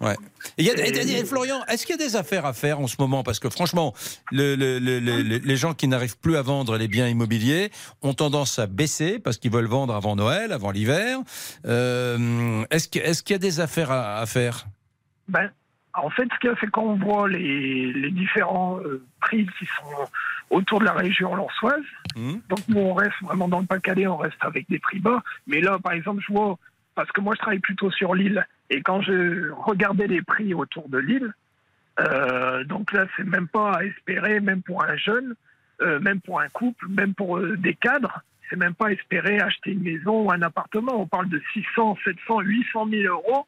[0.00, 0.16] Ouais.
[0.58, 2.80] Et y a- et- et- et Florian, est-ce qu'il y a des affaires à faire
[2.80, 3.22] en ce moment?
[3.22, 3.94] Parce que franchement,
[4.32, 7.70] le- le- le- le- le- les gens qui n'arrivent plus à vendre les biens immobiliers
[8.02, 11.18] ont tendance à baisser parce qu'ils veulent vendre avant Noël, avant l'hiver.
[11.66, 14.66] Euh, est-ce que- est-ce qu'il y a des affaires à, à faire?
[15.28, 15.50] Ben,
[15.94, 19.46] en fait, ce qu'il y a, c'est quand on voit les, les différents euh, prix
[19.58, 20.08] qui sont
[20.50, 21.84] autour de la région lançoise,
[22.16, 25.22] donc nous, on reste vraiment dans le Pas-de-Calais, on reste avec des prix bas.
[25.46, 26.58] Mais là, par exemple, je vois,
[26.96, 30.88] parce que moi, je travaille plutôt sur l'île, et quand je regardais les prix autour
[30.88, 31.32] de l'île,
[32.00, 35.34] euh, donc là, c'est même pas à espérer, même pour un jeune,
[36.00, 39.70] même pour un couple, même pour euh, des cadres, c'est même pas à espérer acheter
[39.72, 41.00] une maison ou un appartement.
[41.00, 43.46] On parle de 600, 700, 800 000 euros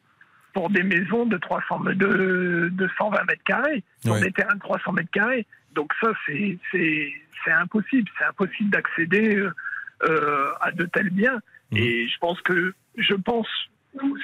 [0.53, 4.21] pour des maisons de 300, de, de 120 mètres carrés, sur Ouais.
[4.21, 5.45] des terrains de 300 mètres carrés.
[5.73, 6.57] Donc ça, c'est
[7.51, 8.09] impossible.
[8.17, 9.51] C'est impossible d'accéder euh,
[10.07, 11.39] euh, à de tels biens.
[11.75, 13.47] Et je pense que je pense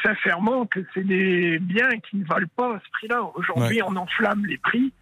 [0.03, 3.23] sincèrement que c'est des biens qui ne valent pas ce prix-là.
[3.35, 3.87] Aujourd'hui, Ouais.
[3.87, 4.93] on enflamme les prix.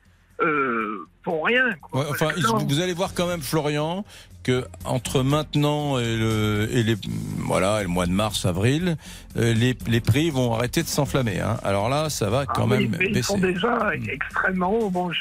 [0.41, 1.63] Euh, pour rien.
[1.82, 2.02] quoi.
[2.02, 2.30] Ouais, enfin,
[2.67, 4.06] vous allez voir quand même, Florian,
[4.43, 6.95] que entre maintenant et le, et les,
[7.39, 8.95] voilà, et le mois de mars, avril,
[9.36, 11.41] euh, les, les prix vont arrêter de s'enflammer.
[11.41, 11.58] hein.
[11.63, 13.54] Alors là, ça va ah quand même mais ils sont baisser.
[13.54, 14.89] déjà extrêmement.
[14.89, 15.12] Bon.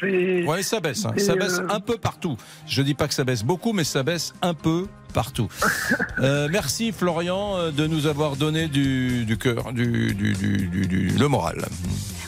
[0.46, 1.04] Ouais, ça baisse.
[1.06, 1.12] hein.
[1.16, 2.36] Ça baisse euh, un peu partout.
[2.68, 5.48] Je dis pas que ça baisse beaucoup, mais ça baisse un peu partout.
[6.18, 11.66] Euh, merci Florian de nous avoir donné du, du cœur, du, du- du- le moral.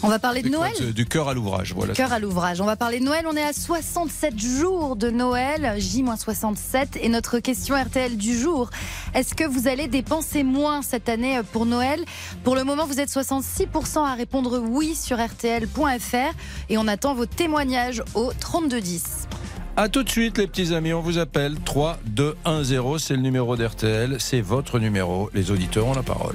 [0.03, 0.93] On va parler de Noël.
[0.93, 1.95] Du cœur à l'ouvrage, voilà.
[1.95, 2.61] Cœur à l'ouvrage.
[2.61, 3.25] On va parler de Noël.
[3.29, 6.99] On est à 67 jours de Noël, J-67.
[7.01, 8.71] Et notre question RTL du jour
[9.15, 12.05] est-ce que vous allez dépenser moins cette année pour Noël?
[12.45, 16.35] Pour le moment, vous êtes 66% à répondre oui sur RTL.fr.
[16.69, 19.28] Et on attend vos témoignages au 3210.
[19.81, 20.93] À tout de suite, les petits amis.
[20.93, 22.99] On vous appelle 3 2 1 0.
[22.99, 24.17] C'est le numéro d'RTL.
[24.19, 25.31] C'est votre numéro.
[25.35, 26.35] Les auditeurs ont la parole.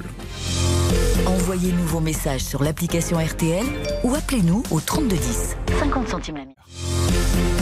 [1.26, 3.66] Envoyez-nous vos messages sur l'application RTL
[4.02, 5.56] ou appelez-nous au 3210.
[5.78, 6.56] 50 centimes la minute.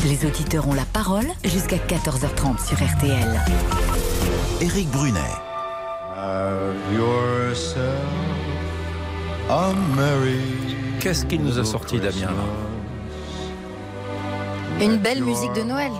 [0.06, 3.40] Les auditeurs ont la parole jusqu'à 14h30 sur RTL.
[4.60, 5.18] Éric Brunet.
[11.00, 12.71] Qu'est-ce qu'il nous a sorti, Damien là?
[14.82, 15.92] Une belle musique de Noël.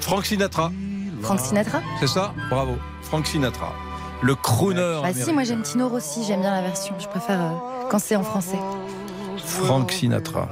[0.00, 0.72] Frank Sinatra.
[1.20, 2.32] Frank Sinatra C'est ça?
[2.48, 2.76] Bravo.
[3.02, 3.72] Frank Sinatra.
[4.22, 5.00] Le crooner.
[5.02, 6.94] Bah si, moi j'aime Tino Rossi, j'aime bien la version.
[6.98, 8.58] Je préfère euh, quand c'est en français.
[9.44, 10.48] Frank Sinatra.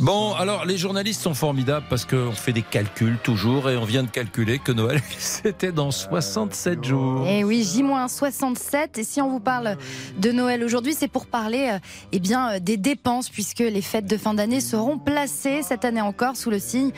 [0.00, 4.02] Bon, alors les journalistes sont formidables parce qu'on fait des calculs toujours et on vient
[4.02, 7.26] de calculer que Noël c'était dans 67 jours.
[7.28, 8.98] Eh oui, J-67.
[8.98, 9.76] Et si on vous parle
[10.16, 11.78] de Noël aujourd'hui, c'est pour parler euh,
[12.12, 16.00] eh bien, euh, des dépenses, puisque les fêtes de fin d'année seront placées cette année
[16.00, 16.92] encore sous le signe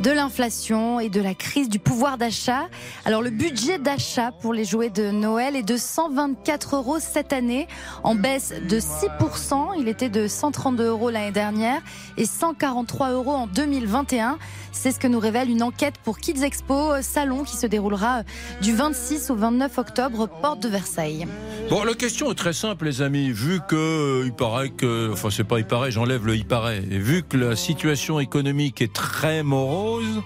[0.00, 2.68] de l'inflation et de la crise du pouvoir d'achat.
[3.04, 7.68] Alors, le budget d'achat pour les jouets de Noël est de 124 euros cette année,
[8.02, 9.72] en baisse de 6%.
[9.78, 11.82] Il était de 132 euros l'année dernière
[12.16, 14.38] et 143 euros en 2021.
[14.70, 18.18] C'est ce que nous révèle une enquête pour Kids Expo euh, Salon qui se déroulera
[18.18, 18.22] euh,
[18.62, 21.26] du 26 au 29 octobre, porte de Versailles.
[21.70, 23.30] Bon, la question est très simple, les amis.
[23.30, 26.78] Vu que euh, il paraît que, enfin, c'est pas il paraît, j'enlève le il paraît.
[26.80, 30.22] Vu que la situation économique est très morose.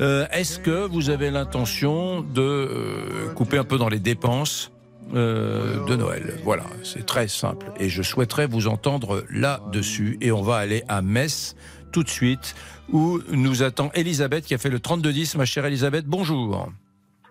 [0.00, 4.73] Est-ce que vous avez l'intention de couper un peu dans les dépenses
[5.14, 7.66] euh, de Noël Voilà, c'est très simple.
[7.78, 10.18] Et je souhaiterais vous entendre là-dessus.
[10.20, 11.56] Et on va aller à Metz
[11.92, 12.54] tout de suite,
[12.92, 15.36] où nous attend Elisabeth qui a fait le 3210.
[15.36, 16.68] Ma chère Elisabeth, bonjour.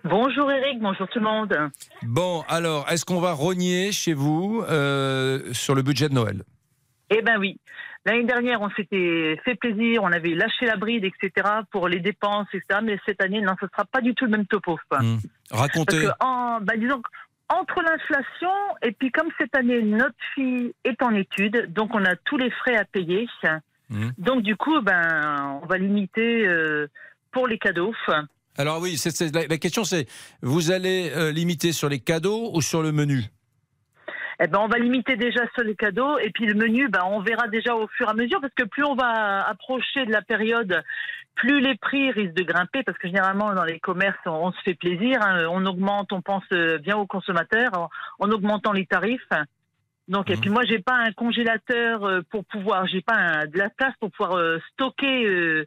[0.05, 1.55] Bonjour Eric, bonjour tout le monde.
[2.03, 6.43] Bon, alors, est-ce qu'on va rogner chez vous euh, sur le budget de Noël?
[7.09, 7.57] Eh ben oui.
[8.05, 11.47] L'année dernière, on s'était fait plaisir, on avait lâché la bride, etc.
[11.71, 12.81] pour les dépenses, etc.
[12.83, 14.77] Mais cette année, non, ce sera pas du tout le même topo.
[14.91, 15.17] Hmm.
[15.51, 16.03] Racontez.
[16.03, 17.01] Parce que, en, bah, disons,
[17.59, 22.15] entre l'inflation et puis comme cette année, notre fille est en études, donc on a
[22.15, 23.27] tous les frais à payer.
[23.89, 24.09] Hmm.
[24.17, 26.87] Donc du coup, ben, on va limiter euh,
[27.31, 27.93] pour les cadeaux.
[28.57, 28.97] Alors oui,
[29.49, 30.07] la question c'est,
[30.41, 33.23] vous allez euh, limiter sur les cadeaux ou sur le menu?
[34.39, 37.21] Eh ben, on va limiter déjà sur les cadeaux et puis le menu, ben, on
[37.21, 40.21] verra déjà au fur et à mesure parce que plus on va approcher de la
[40.21, 40.83] période,
[41.35, 44.61] plus les prix risquent de grimper parce que généralement dans les commerces, on, on se
[44.61, 45.45] fait plaisir, hein.
[45.49, 49.21] on augmente, on pense euh, bien aux consommateurs en, en augmentant les tarifs.
[50.07, 53.57] Donc et puis moi j'ai pas un congélateur euh, pour pouvoir, j'ai pas un- de
[53.57, 55.65] la place pour pouvoir euh, stocker euh,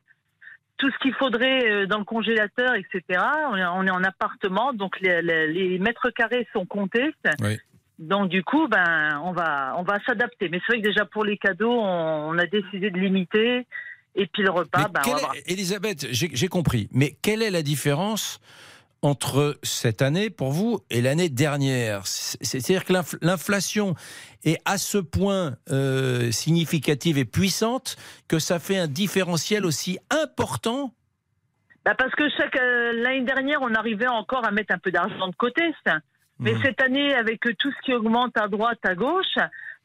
[0.79, 3.03] tout ce qu'il faudrait dans le congélateur, etc.
[3.51, 7.15] On est, on est en appartement, donc les, les- les mètres carrés sont comptés.
[7.41, 7.57] Oui.
[7.99, 10.51] Donc du coup, ben, on va, on va s'adapter.
[10.51, 13.67] Mais c'est vrai que déjà pour les cadeaux, on, on a décidé de limiter.
[14.17, 15.53] Et puis le repas, ben, on va est-.
[15.53, 18.41] Elisabeth, j'ai, compris, mais quelle est la différence
[19.03, 22.07] entre cette année pour vous et l'année dernière?
[22.07, 23.95] C'est- C'est-à-dire que l'inf- l'inflation
[24.45, 30.95] est à ce point euh, significative et puissante que ça fait un différentiel aussi important?
[31.85, 35.29] Ben, parce que chaque euh, l'année dernière, on arrivait encore à mettre un peu d'argent
[35.29, 35.63] de côté.
[35.87, 35.99] ça.
[36.39, 36.63] Mais Mhm.
[36.65, 39.37] cette année, avec tout ce qui augmente à droite, à gauche,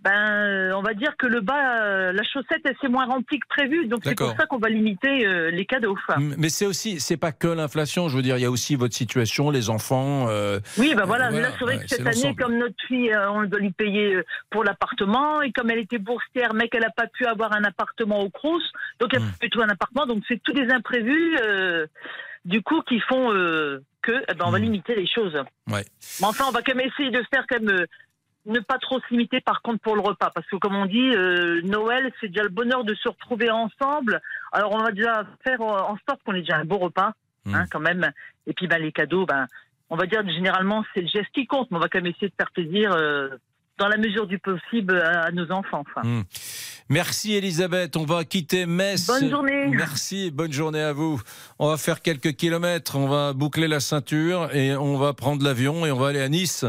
[0.01, 3.39] ben, euh, on va dire que le bas, euh, la chaussette, elle s'est moins remplie
[3.39, 3.87] que prévu.
[3.87, 5.95] Donc c'est pour ça qu'on va limiter euh, les cadeaux.
[6.17, 8.09] Mais c'est aussi, c'est pas que l'inflation.
[8.09, 10.27] Je veux dire, il y a aussi votre situation, les enfants.
[10.29, 12.75] euh, Oui, ben voilà, euh, mais là c'est vrai ouais, que cette année, comme notre
[12.87, 14.17] fille, on doit lui payer
[14.49, 18.19] pour l'appartement, et comme elle était boursière, mais qu'elle n'a pas pu avoir un appartement
[18.21, 18.63] au Crous,
[18.99, 21.37] donc elle pas pu trouver un appartement, donc c'est tous des imprévus,
[22.45, 23.29] du coup, qui font
[24.01, 24.63] que, eh ben, on va Hmm.
[24.63, 25.35] limiter les choses.
[25.69, 25.85] Ouais.
[26.19, 27.85] Mais enfin, on va quand même essayer de faire euh,
[28.45, 30.31] ne pas trop se limiter par contre pour le repas.
[30.33, 34.21] Parce que comme on dit euh, Noël c'est déjà le bonheur de se retrouver ensemble.
[34.51, 37.13] Alors on va déjà faire euh, en sorte qu'on ait déjà un beau repas
[37.45, 38.11] hein, quand même.
[38.47, 39.47] Et puis ben, les cadeaux ben
[39.89, 41.69] on va dire généralement c'est le geste qui compte.
[41.71, 43.29] Mais on va quand même essayer de faire plaisir euh,
[43.81, 46.07] dans la mesure du possible à, à nos enfants enfin.
[46.07, 46.21] Hmm.
[46.87, 49.07] Merci Elisabeth, on va quitter Metz.
[49.07, 49.69] Bonne journée.
[49.69, 51.19] Merci, bonne journée à vous.
[51.57, 55.83] On va faire quelques kilomètres, on va boucler la ceinture et on va prendre l'avion
[55.87, 56.63] et on va aller à Nice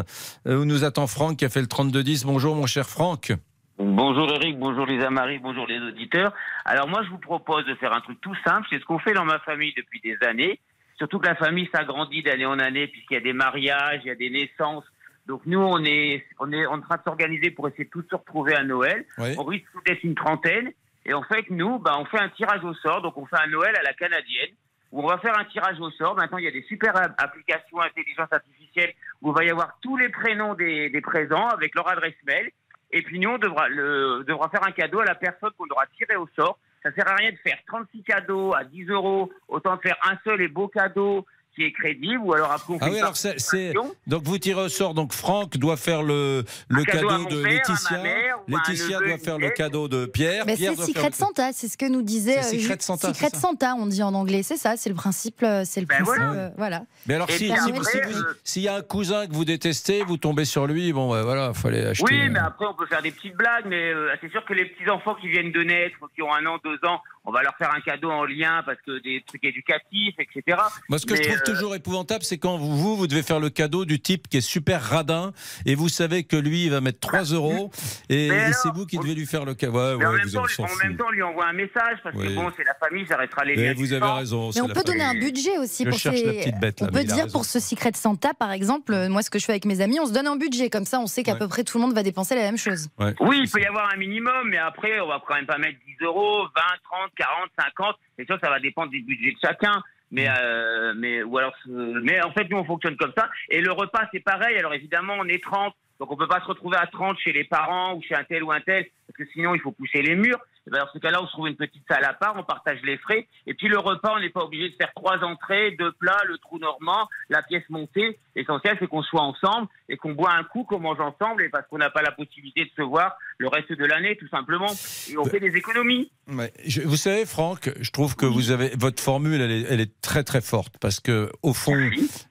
[0.46, 2.24] euh, où nous attend Franck qui a fait le 32-10.
[2.24, 3.32] Bonjour mon cher Franck.
[3.78, 6.32] Bonjour Eric, bonjour Lisa Marie, bonjour les auditeurs.
[6.64, 9.12] Alors moi je vous propose de faire un truc tout simple, c'est ce qu'on fait
[9.12, 10.60] dans ma famille depuis des années.
[10.96, 14.10] Surtout que la famille s'agrandit d'année en année puisqu'il y a des mariages, il y
[14.10, 14.84] a des naissances.
[15.26, 18.16] Donc nous on est on est en train de s'organiser pour essayer de tous se
[18.16, 19.04] retrouver à Noël.
[19.18, 19.34] Oui.
[19.38, 20.72] On risque d'être une trentaine
[21.06, 23.02] et en fait nous bah on fait un tirage au sort.
[23.02, 24.50] Donc on fait un Noël à la canadienne
[24.90, 26.16] où on va faire un tirage au sort.
[26.16, 29.96] Maintenant il y a des super applications intelligence artificielle où il va y avoir tous
[29.96, 32.50] les prénoms des, des présents avec leur adresse mail.
[32.92, 35.86] Et puis nous, on devra, le, devra faire un cadeau à la personne qu'on aura
[35.96, 36.58] tiré au sort.
[36.82, 39.32] Ça sert à rien de faire 36 cadeaux à 10 euros.
[39.48, 42.20] Autant de faire un seul et beau cadeau qui est crédible.
[42.24, 43.94] Ou alors après, on fait Ah oui, alors c'est, c'est- participation.
[44.06, 44.94] donc vous tirez au sort.
[44.94, 48.02] Donc Franck doit faire le, le cadeau de père, Laetitia.
[48.02, 50.44] mère, Laetitia doit faire le cadeau de Pierre.
[50.46, 52.42] Mais Pierre c'est doit Secret faire Santa, c'est ce que nous disait.
[52.42, 55.42] C'est euh, Secret Santa, Secret Santa, on dit en anglais, c'est ça, c'est le principe.
[55.42, 56.22] euh, C'est le Ben principe.
[56.24, 56.32] voilà.
[56.40, 56.82] euh, voilà.
[57.06, 59.44] Mais alors, Et si- si- après, si- euh, s'il y a un cousin que vous
[59.44, 62.04] détestez, vous tombez sur lui, bon, ouais, voilà, fallait acheter.
[62.10, 63.64] Oui, mais après, on peut faire des petites blagues.
[63.66, 66.44] Mais euh, c'est sûr que les petits enfants qui viennent de naître, qui ont un
[66.46, 69.44] an, deux ans, on va leur faire un cadeau en lien parce que des trucs
[69.44, 70.58] éducatifs, etc.
[70.88, 73.38] Moi, ce que je trouve euh, toujours épouvantable, c'est quand vous, vous, vous devez faire
[73.40, 75.32] le cadeau du type qui est super radin
[75.66, 77.70] et vous savez que lui, il va mettre 3 euros
[78.08, 78.30] et,
[78.62, 79.72] c'est vous qui devez lui faire le cadeau.
[79.72, 80.82] Ouais, en, même vous temps, en fout.
[80.84, 82.26] même temps, on lui envoie un message parce Oui.
[82.28, 84.14] que bon, c'est la famille, ça restera les Mais liens vous avez sang.
[84.16, 84.50] raison.
[84.54, 86.26] Mais on peut donner un budget aussi Je pour cherche ces...
[86.26, 89.22] la petite bête, là, On peut dire pour ce Secret Santa, par exemple, euh, moi
[89.22, 91.06] ce que je fais avec mes amis, on se donne un budget comme ça, on
[91.06, 91.38] sait qu'à Ouais.
[91.38, 92.88] peu près tout le monde va dépenser la même chose.
[92.98, 93.14] Ouais.
[93.20, 95.78] Oui, il peut y avoir un minimum, mais après, on va quand même pas mettre
[95.86, 97.96] 10 euros, 20, 30, 40, 50.
[98.18, 99.82] C'est sûr ça va dépendre du budget de chacun.
[100.12, 103.30] Mais, euh, mais, ou alors, euh, mais en fait, nous, on fonctionne comme ça.
[103.48, 104.58] Et le repas, c'est pareil.
[104.58, 105.74] Alors, évidemment, on est 30.
[105.98, 108.44] Donc, on peut pas se retrouver à 30 chez les parents ou chez un tel
[108.44, 108.86] ou un tel.
[109.06, 110.38] Parce que sinon, il faut pousser les murs.
[110.66, 112.80] Et ben, dans ce cas-là, on se trouve une petite salle à part, on partage
[112.82, 113.26] les frais.
[113.46, 116.36] Et puis, le repas, on n'est pas obligé de faire trois entrées, deux plats, le
[116.38, 118.18] trou normand, la pièce montée.
[118.34, 121.42] L'essentiel, c'est qu'on soit ensemble et qu'on boit un coup, qu'on mange ensemble.
[121.42, 124.28] Et parce qu'on n'a pas la possibilité de se voir le reste de l'année, tout
[124.28, 124.70] simplement.
[125.10, 126.10] Et on fait des économies.
[126.28, 126.52] Ouais.
[126.64, 130.00] Je- vous savez, Franck, je trouve que vous avez votre formule, elle est, elle est
[130.00, 131.76] très très forte parce que au fond,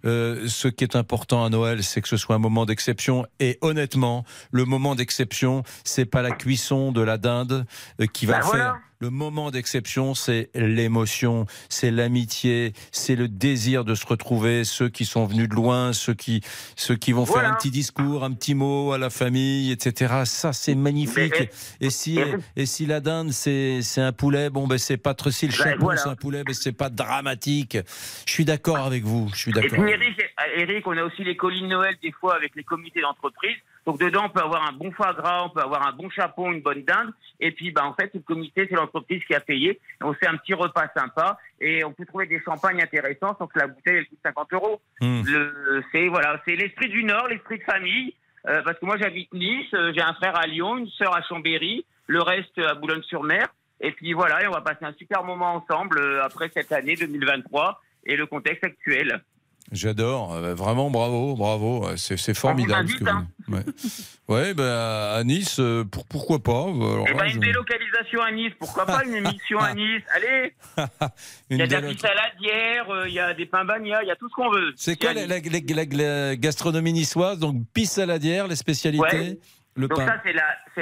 [0.05, 3.25] euh, ce qui est important à Noël, c'est que ce soit un moment d'exception.
[3.39, 7.65] Et honnêtement, le moment d'exception, c'est pas la cuisson de la dinde
[7.99, 8.77] euh, qui va le voilà.
[9.01, 14.63] Le moment d'exception, c'est l'émotion, c'est l'amitié, c'est le désir de se retrouver.
[14.63, 16.41] Ceux qui sont venus de loin, ceux qui,
[16.75, 20.21] ceux qui vont faire un petit discours, un petit mot à la famille, etc.
[20.25, 21.33] Ça, c'est magnifique.
[21.39, 21.49] Mais-
[21.87, 25.15] Et si, et- et si la dinde, c'est c'est un poulet, bon, ben c'est pas
[25.15, 25.31] trop.
[25.31, 25.99] Si le Ben, voilà.
[25.99, 27.79] c'est un poulet, ben c'est pas dramatique.
[28.27, 29.31] Je suis d'accord avec vous.
[29.33, 29.83] Je suis Et d'accord.
[30.57, 33.55] Eric, on a aussi les colis de Noël des fois avec les comités d'entreprise.
[33.85, 36.51] Donc dedans, on peut avoir un bon foie gras, on peut avoir un bon chapon,
[36.51, 37.11] une bonne dinde.
[37.39, 39.79] Et puis, bah, en fait, le comité, c'est l'entreprise qui a payé.
[40.01, 43.57] On fait un petit repas sympa et on peut trouver des champagnes intéressants sans que
[43.59, 44.81] la bouteille elle coûte 50 euros.
[45.25, 48.13] Le- C'est voilà, c'est l'esprit du Nord, l'esprit de famille.
[48.47, 51.21] Euh, parce que moi, j'habite Nice, euh, j'ai un frère à Lyon, une sœur à
[51.23, 53.47] Chambéry, le reste à Boulogne-sur-Mer.
[53.81, 56.95] Et puis voilà, et on va passer un super moment ensemble euh, après cette année
[56.95, 59.23] 2023 et le contexte actuel.
[59.71, 60.33] J'adore.
[60.33, 61.85] Euh, Vraiment, bravo, bravo.
[61.87, 62.89] Euh, C'est c'est formidable.
[62.89, 63.63] ce que vous- Ouais,
[64.27, 68.21] ouais ben, à Nice, euh, pour- pourquoi pas alors Eh là, ben, je- une délocalisation
[68.21, 70.53] à Nice, pourquoi pas une émission à Nice Allez
[71.49, 71.81] Il y a de la
[72.89, 74.73] euh, il y a des pains bagnats, il y a tout ce qu'on veut.
[74.75, 77.39] C'est quoi la, la- la- la- la gastronomie niçoise?
[77.39, 79.37] Donc, pisse saladière, les spécialités, Ouais.
[79.75, 80.05] le Donc pain.
[80.07, 80.33] ça, c'est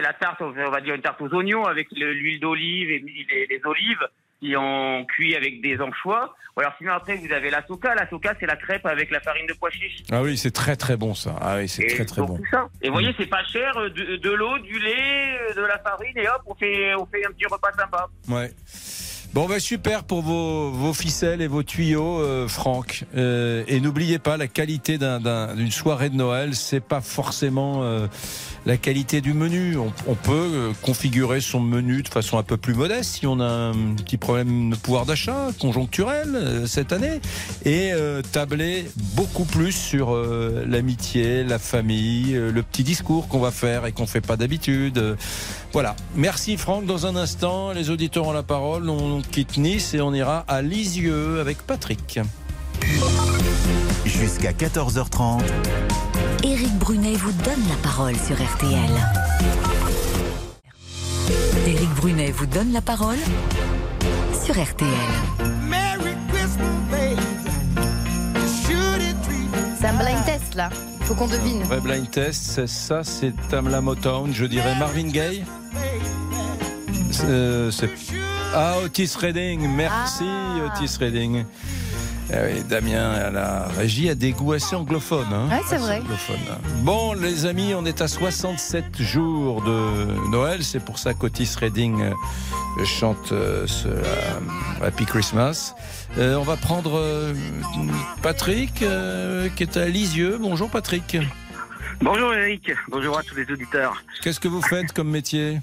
[0.02, 3.48] la, tarte, on va dire une tarte aux oignons avec le- l'huile d'olive et les,
[3.48, 4.08] les olives
[4.42, 6.36] qui ont cuit avec des anchois.
[6.58, 7.96] Ou alors sinon après, vous avez la soca.
[7.96, 10.04] La soca, c'est la crêpe avec la farine de pois chiche.
[10.12, 11.36] Ah oui, c'est très très bon ça.
[11.42, 12.38] Ah oui, c'est très très bon.
[12.38, 12.68] tout ça.
[12.82, 15.78] Et vous voyez, c'est pas cher, euh, de, de l'eau, du lait, euh, de la
[15.80, 18.08] farine, et hop, on fait, on fait un petit repas sympa.
[18.28, 18.52] Ouais.
[19.32, 23.04] Bon, bah super pour vos, vos ficelles et vos tuyaux, euh, Franck.
[23.16, 27.84] Euh, et n'oubliez pas, la qualité d'un- d'un- d'une soirée de Noël, c'est pas forcément
[27.84, 28.08] euh,
[28.66, 29.78] la qualité du menu.
[29.78, 33.45] On, peut euh, configurer son menu de façon un peu plus modeste si on a
[33.45, 37.22] un petit problème de pouvoir d'achat conjoncturel euh, cette année,
[37.66, 38.86] et euh, tabler
[39.16, 40.16] beaucoup plus sur
[40.66, 45.18] l'amitié, la famille, le petit discours qu'on va faire et qu'on fait pas d'habitude.
[45.74, 45.95] Voilà.
[46.16, 46.86] Merci Franck.
[46.86, 48.89] Dans un instant, les auditeurs ont la parole.
[48.89, 52.20] On quitte Nice et on ira à Lisieux avec Patrick.
[54.05, 55.41] Jusqu'à 14h30.
[56.44, 58.90] Éric Brunet vous donne la parole sur RTL.
[61.68, 63.18] Éric Brunet vous donne la parole
[64.44, 64.90] sur RTL.
[69.80, 70.70] C'est un blind test là.
[71.02, 71.64] Faut qu'on devine.
[71.64, 75.44] Vrai blind test, c'est ça, c'est Tamla Motown, je dirais Marvin Gaye.
[77.26, 77.90] Euh, c'est-
[78.54, 79.68] ah, Otis Redding.
[79.76, 80.26] Merci,
[80.66, 81.46] Otis Redding.
[82.32, 85.34] Ah oui, Damien à la régie a des goûts assez anglophones.
[85.34, 85.48] hein.
[85.50, 85.98] Ouais, c'est vrai.
[86.00, 86.38] anglophones.
[86.84, 90.64] Bon, les amis, on est à 67 jours de Noël.
[90.64, 94.04] C'est pour ça qu'Otis Redding euh, chante euh, ce euh,
[94.84, 95.74] Happy Christmas.
[96.20, 97.34] Euh, on va prendre euh,
[98.22, 100.38] Patrick, euh, qui est à Lisieux.
[100.40, 101.18] Bonjour Patrick.
[102.02, 104.04] Bonjour Eric, bonjour à tous les auditeurs.
[104.22, 105.60] Qu'est-ce que vous faites comme métier?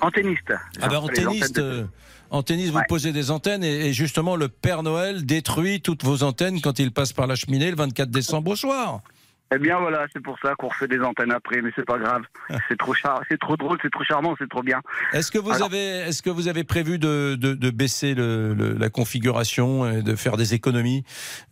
[0.00, 0.52] Antenniste.
[0.82, 1.86] Ah ben, Les antenniste, de-
[2.32, 2.84] euh, antenniste, vous Ouais.
[2.88, 6.92] posez des antennes et, et justement le Père Noël détruit toutes vos antennes quand il
[6.92, 9.00] passe par la cheminée le 24 décembre au soir.
[9.54, 12.22] Eh bien voilà, c'est pour ça qu'on refait des antennes après, mais c'est pas grave.
[12.68, 13.20] C'est trop char...
[13.28, 14.80] c'est trop drôle, c'est trop charmant, c'est trop bien.
[15.12, 18.54] Est-ce que vous Alors- avez, est-ce que vous avez prévu de, de- de baisser le-
[18.54, 21.04] le- la configuration et de faire des économies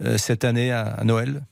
[0.03, 1.43] euh, cette année à, à Noël?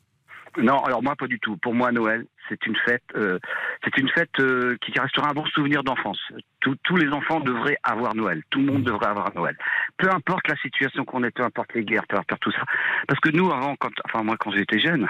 [0.60, 1.56] Non, alors moi pas du tout.
[1.58, 3.38] Pour moi Noël, c'est une fête, euh,
[3.84, 6.20] c'est une fête euh, qui restera un bon souvenir d'enfance.
[6.61, 8.43] Tous- les enfants devraient avoir Noël.
[8.51, 9.57] Tout le monde devrait avoir Noël.
[9.97, 12.62] Peu importe la situation qu'on est, peu importe les guerres, peu importe tout ça.
[13.09, 15.09] Parce que nous avant, quand, enfin moi quand j'étais jeune,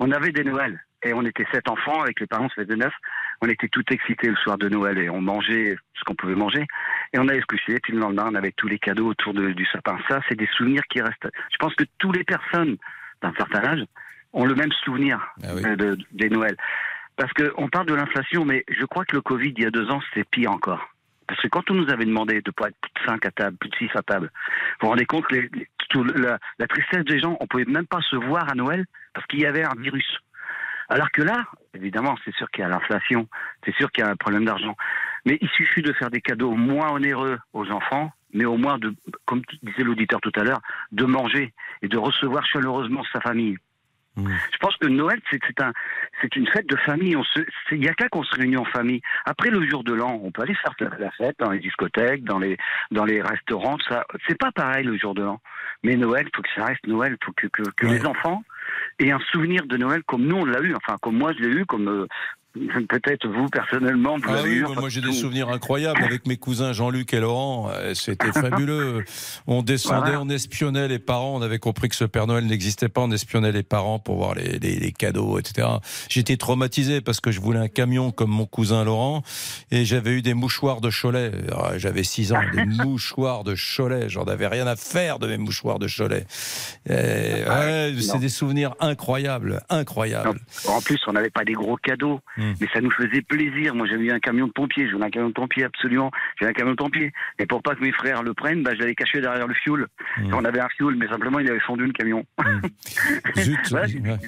[0.00, 2.92] on avait des Noëls et on était sept enfants avec les parents, ça faisait neuf.
[3.40, 6.66] On était tout excités le soir de Noël et on mangeait ce qu'on pouvait manger
[7.12, 7.78] et on allait se coucher.
[7.82, 9.98] Puis le lendemain, on avait tous les cadeaux autour de- du sapin.
[10.08, 11.28] Ça, c'est des souvenirs qui restent.
[11.52, 12.76] Je pense que toutes les personnes
[13.22, 13.84] d'un certain âge
[14.32, 15.20] ont le même souvenir
[15.66, 16.56] euh, de- des Noëls.
[17.16, 19.90] Parce qu'on parle de l'inflation, mais je crois que le Covid, il y a deux
[19.90, 20.88] ans, c'était pire encore.
[21.28, 23.56] Parce que quand on nous avait demandé de pas être plus de 5 à table,
[23.58, 24.30] plus de 6 à table,
[24.80, 27.46] vous vous rendez compte que les- les- tout le- la, la tristesse des gens, on
[27.46, 30.18] pouvait même pas se voir à Noël parce qu'il y avait un virus.
[30.88, 33.28] Alors que là, évidemment, c'est sûr qu'il y a l'inflation,
[33.64, 34.76] c'est sûr qu'il y a un problème d'argent.
[35.24, 38.94] Mais il suffit de faire des cadeaux moins onéreux aux enfants, mais au moins, de,
[39.24, 40.60] comme disait l'auditeur tout à l'heure,
[40.90, 41.52] de manger
[41.82, 43.56] et de recevoir chaleureusement sa famille.
[44.16, 45.72] Je pense que Noël, c'est c'est un,
[46.20, 47.16] c'est une fête de famille.
[47.70, 49.00] Il n'y a qu'à qu'on se réunit en famille.
[49.24, 52.24] Après le jour de l'an, on peut aller faire la, la fête dans les discothèques,
[52.24, 52.58] dans les,
[52.90, 53.78] dans les restaurants.
[53.88, 55.40] Ça, c'est pas pareil le jour de l'an.
[55.82, 57.16] Mais Noël, faut que ça reste Noël.
[57.24, 58.42] Faut que, que, que les enfants
[58.98, 60.74] aient un souvenir de Noël comme nous on l'a eu.
[60.74, 62.06] Enfin, comme moi je l'ai eu, comme euh,
[62.88, 64.62] peut-être vous personnellement vous Ah oui, eu.
[64.78, 67.70] moi, j'ai des souvenirs incroyables avec mes cousins Jean-Luc et Laurent.
[67.72, 69.04] Euh, C'était fabuleux.
[69.46, 70.20] On descendait, Voilà.
[70.22, 71.36] on espionnait les parents.
[71.36, 73.00] On avait compris que ce Père Noël n'existait pas.
[73.00, 75.66] On espionnait les parents pour voir les, les- les cadeaux, etc.
[76.08, 79.22] J'étais traumatisé parce que je voulais un camion comme mon cousin Laurent
[79.70, 81.30] et j'avais eu des mouchoirs de Cholet.
[81.52, 84.08] Ah, J'avais 6 ans, des mouchoirs de Cholet.
[84.08, 86.26] J'en avais rien à faire de mes mouchoirs de Cholet.
[86.88, 86.92] Et,
[87.48, 90.38] ouais, c'est des souvenirs incroyables, incroyables.
[90.68, 92.54] En plus, on n'avait pas des gros cadeaux, Hmm.
[92.60, 93.74] mais ça nous faisait plaisir.
[93.74, 94.86] Moi, j'avais eu un camion de pompier.
[94.88, 96.10] Je voulais un camion de pompier, absolument.
[96.40, 97.12] J'avais un camion de pompier.
[97.38, 99.86] Et pour pas que mes frères le prennent, bah, je l'avais caché derrière le fioul.
[100.18, 100.34] Hmm.
[100.34, 102.24] On avait un fioul, mais simplement, il avait fondu le camion.
[103.38, 104.18] Zut, Voilà, j'ai ouais.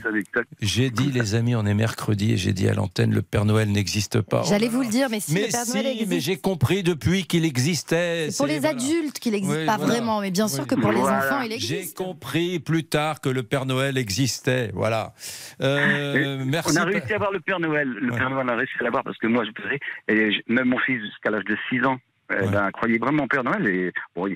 [0.60, 3.70] J'ai dit, les amis, on est mercredi et j'ai dit à l'antenne, le Père Noël
[3.70, 4.42] n'existe pas.
[4.44, 6.82] J'allais vous le dire, mais si mais le Père Noël si, existe, mais j'ai compris
[6.82, 8.30] depuis qu'il existait.
[8.30, 8.76] c'est pour les voilà.
[8.76, 9.94] adultes qu'il n'existe Oui, pas voilà.
[9.94, 10.68] vraiment, mais bien sûr Oui.
[10.68, 11.96] que pour les enfants, il J'ai existe.
[11.96, 14.70] compris plus tard que le Père Noël existait.
[14.74, 15.14] Voilà.
[15.60, 16.74] Euh, merci.
[16.78, 17.88] On a réussi à avoir le Père Noël.
[18.04, 19.78] Le Père Noël, a réussi à l'avoir parce que moi, je faisais,
[20.08, 21.98] et je- même mon fils, jusqu'à l'âge de 6 ans,
[22.30, 23.66] eh ben, croyait vraiment au Père Noël.
[23.66, 24.34] Et, bon,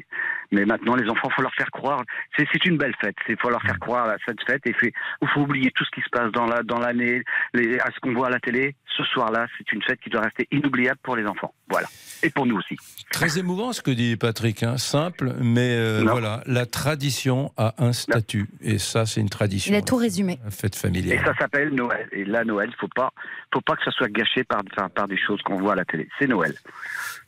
[0.53, 2.03] mais maintenant, les enfants, faut leur faire croire.
[2.37, 3.17] C'est c'est une belle fête.
[3.29, 4.61] Il faut leur faire croire à cette fête.
[4.67, 4.93] Et fait-
[5.23, 7.23] il faut oublier tout ce qui se passe dans la dans l'année,
[7.55, 8.75] les- à ce qu'on voit à la télé.
[8.97, 11.55] Ce soir-là, c'est une fête qui doit rester inoubliable pour les enfants.
[11.71, 11.89] Voilà.
[12.25, 12.77] Et pour nous aussi.
[13.13, 14.65] Très émouvant ce que dit Patrick.
[14.65, 14.77] hein.
[14.77, 16.43] Simple, mais euh, voilà.
[16.47, 18.49] La tradition a un statut.
[18.61, 19.73] Et ça, c'est une tradition.
[19.73, 20.41] Il a tout résumé.
[20.45, 21.23] La fête Et familiale.
[21.25, 22.09] ça s'appelle Noël.
[22.11, 23.13] Et là, Noël, faut pas,
[23.55, 24.63] faut pas que ça soit gâché par,
[25.09, 26.09] des choses qu'on voit à la télé.
[26.19, 26.55] C'est Noël.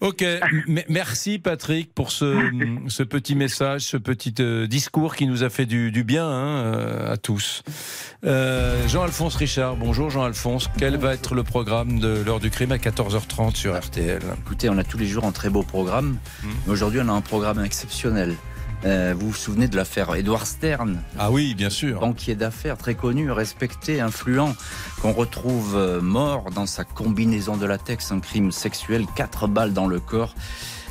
[0.01, 2.51] Ok, M- merci Patrick pour ce,
[2.89, 6.65] ce petit message, ce petit euh, discours qui nous a fait du, du bien hein,
[6.65, 7.63] euh, à tous.
[8.25, 10.69] Euh, Jean-Alphonse Richard, bonjour Jean-Alphonse.
[10.79, 14.79] Quel va être le programme de l'heure du crime à 14h30 sur RTL Écoutez, on
[14.79, 16.17] a tous les jours un très beau programme.
[16.43, 18.37] Mais aujourd'hui, on a un programme exceptionnel.
[18.85, 22.01] Euh, vous vous souvenez de l'affaire Edward Stern Ah oui, bien sûr.
[22.01, 24.55] Banquier d'affaires très connu, respecté, influent,
[25.03, 29.87] qu'on retrouve euh, mort dans sa combinaison de latex, un crime sexuel, quatre balles dans
[29.87, 30.35] le corps.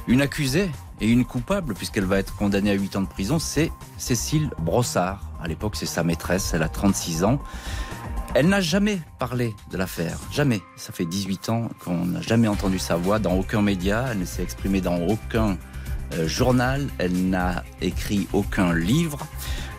[0.07, 0.69] Une accusée
[1.01, 5.21] et une coupable, puisqu'elle va être condamnée à 8 ans de prison, c'est Cécile Brossard.
[5.41, 7.39] À l'époque, c'est sa maîtresse, elle a 36 ans.
[8.35, 10.61] Elle n'a jamais parlé de l'affaire, jamais.
[10.75, 14.25] Ça fait 18 ans qu'on n'a jamais entendu sa voix dans aucun média, elle ne
[14.25, 15.57] s'est exprimée dans aucun
[16.13, 19.25] euh, journal, elle n'a écrit aucun livre.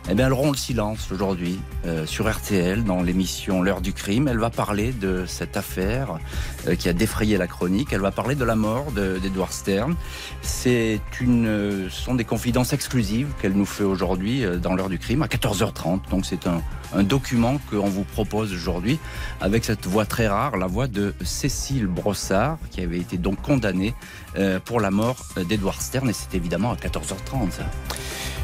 [0.08, 4.28] Eh bien, elle rompt le silence aujourd'hui euh, sur RTL dans l'émission L'heure du crime.
[4.28, 6.18] Elle va parler de cette affaire
[6.66, 7.92] euh, qui a défrayé la chronique.
[7.92, 9.94] Elle va parler de la mort d'Edward Stern.
[10.42, 14.88] C'est une, euh, ce sont des confidences exclusives qu'elle nous fait aujourd'hui euh, dans L'heure
[14.88, 16.10] du crime à 14h30.
[16.10, 16.62] Donc c'est un,
[16.94, 18.98] un document qu'on vous propose aujourd'hui
[19.40, 23.94] avec cette voix très rare, la voix de Cécile Brossard, qui avait été donc condamnée
[24.36, 26.08] euh, pour la mort d'Edward Stern.
[26.08, 27.60] Et c'est évidemment à 14h30.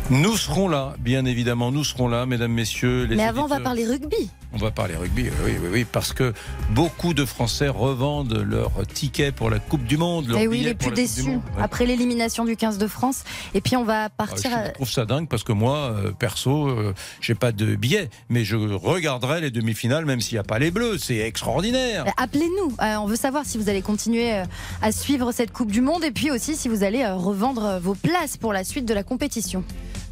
[0.08, 3.06] Nous serons là, bien évidemment, nous serons là, mesdames, messieurs.
[3.06, 4.30] Les Mais avant, on va parler rugby.
[4.52, 6.32] On va parler rugby, oui, oui, oui, parce que
[6.70, 10.28] beaucoup de Français revendent leur ticket pour la Coupe du Monde.
[10.28, 11.40] leur Et Eh oui, les plus déçus Monde.
[11.56, 11.62] Ouais.
[11.62, 13.24] après l'élimination du 15 de France.
[13.54, 14.56] Et puis on va Ah, partir.
[14.56, 18.08] à- Je trouve ça dingue parce que moi, euh, perso, euh, j'ai pas de billet,
[18.28, 20.98] mais je regarderai les demi-finales même s'il n'y a pas les Bleus.
[20.98, 22.04] C'est extraordinaire.
[22.06, 22.76] Euh, Appelez-nous.
[22.80, 24.44] Euh, on veut savoir si vous allez continuer euh,
[24.82, 27.78] à suivre cette Coupe du Monde et puis aussi si vous allez euh, revendre euh,
[27.80, 29.64] vos places pour la suite de la compétition.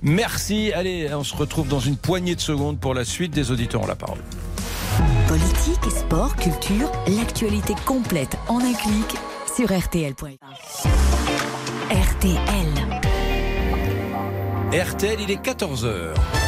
[0.05, 0.71] Merci.
[0.73, 3.87] Allez, on se retrouve dans une poignée de secondes pour la suite des auditeurs ont
[3.87, 4.19] la parole.
[5.27, 9.17] Politique, sport, culture, l'actualité complète en un clic
[9.57, 10.37] sur rtl.fr.
[11.91, 12.69] RTL.
[14.73, 16.44] RTL, il est 14h.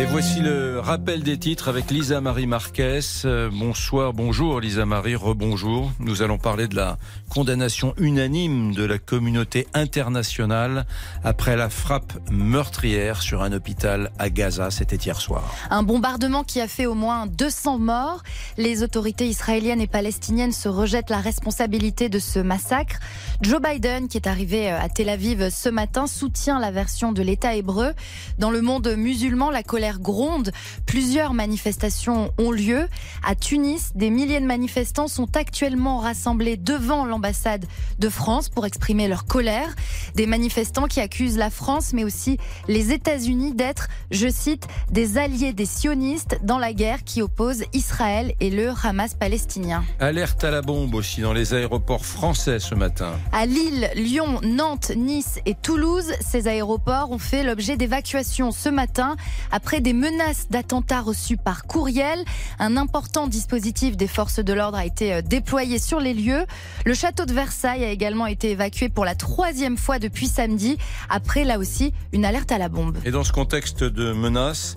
[0.00, 3.00] Et voici le rappel des titres avec Lisa Marie Marquez.
[3.26, 5.92] Euh, bonsoir, bonjour Lisa Marie, rebonjour.
[5.98, 6.96] Nous allons parler de la
[7.28, 10.86] condamnation unanime de la communauté internationale
[11.22, 14.70] après la frappe meurtrière sur un hôpital à Gaza.
[14.70, 15.54] C'était hier soir.
[15.68, 18.22] Un bombardement qui a fait au moins 200 morts.
[18.56, 23.00] Les autorités israéliennes et palestiniennes se rejettent la responsabilité de ce massacre.
[23.42, 27.20] Joe Biden, qui est arrivé euh, à Tel Aviv ce matin, soutient la version de
[27.20, 27.92] l'État hébreu.
[28.38, 30.52] Dans le monde musulman, la colère gronde.
[30.86, 32.88] Plusieurs manifestations ont lieu.
[33.24, 37.66] À Tunis, des milliers de manifestants sont actuellement rassemblés devant l'ambassade
[37.98, 39.74] de France pour exprimer leur colère.
[40.14, 42.38] Des manifestants qui accusent la France, mais aussi
[42.68, 48.34] les États-Unis d'être, je cite, des alliés des sionistes dans la guerre qui oppose Israël
[48.40, 49.82] et le Hamas palestinien.
[49.98, 53.12] Alerte à la bombe aussi dans les aéroports français ce matin.
[53.32, 59.16] À Lille, Lyon, Nantes, Nice et Toulouse, ces aéroports ont fait l'objet d'évacuations ce matin
[59.50, 62.24] après des menaces d'attentats reçues par courriel.
[62.58, 66.46] Un important dispositif des forces de l'ordre a été euh, déployé sur les lieux.
[66.84, 70.78] Le château de Versailles a également été évacué pour la troisième fois depuis samedi,
[71.08, 72.98] après là aussi une alerte à la bombe.
[73.04, 74.76] Et dans ce contexte de menace,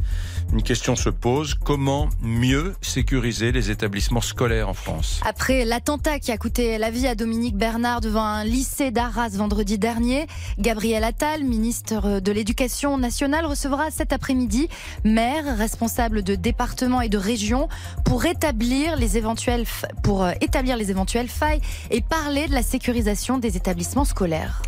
[0.52, 5.20] une question se pose comment mieux sécuriser les établissements scolaires en France?
[5.26, 9.78] Après l'attentat qui a coûté la vie à Dominique Bernard devant un lycée d'Arras vendredi
[9.78, 10.28] dernier,
[10.60, 14.68] Gabriel Attal, ministre de l'Éducation nationale, recevra cet après-midi
[15.04, 17.68] maires, responsables de départements et de régions
[18.06, 21.62] pour établir les éventuelles fa- pour euh, établir les éventuelles failles
[21.92, 24.62] et parler de la sécurisation des établissements scolaires.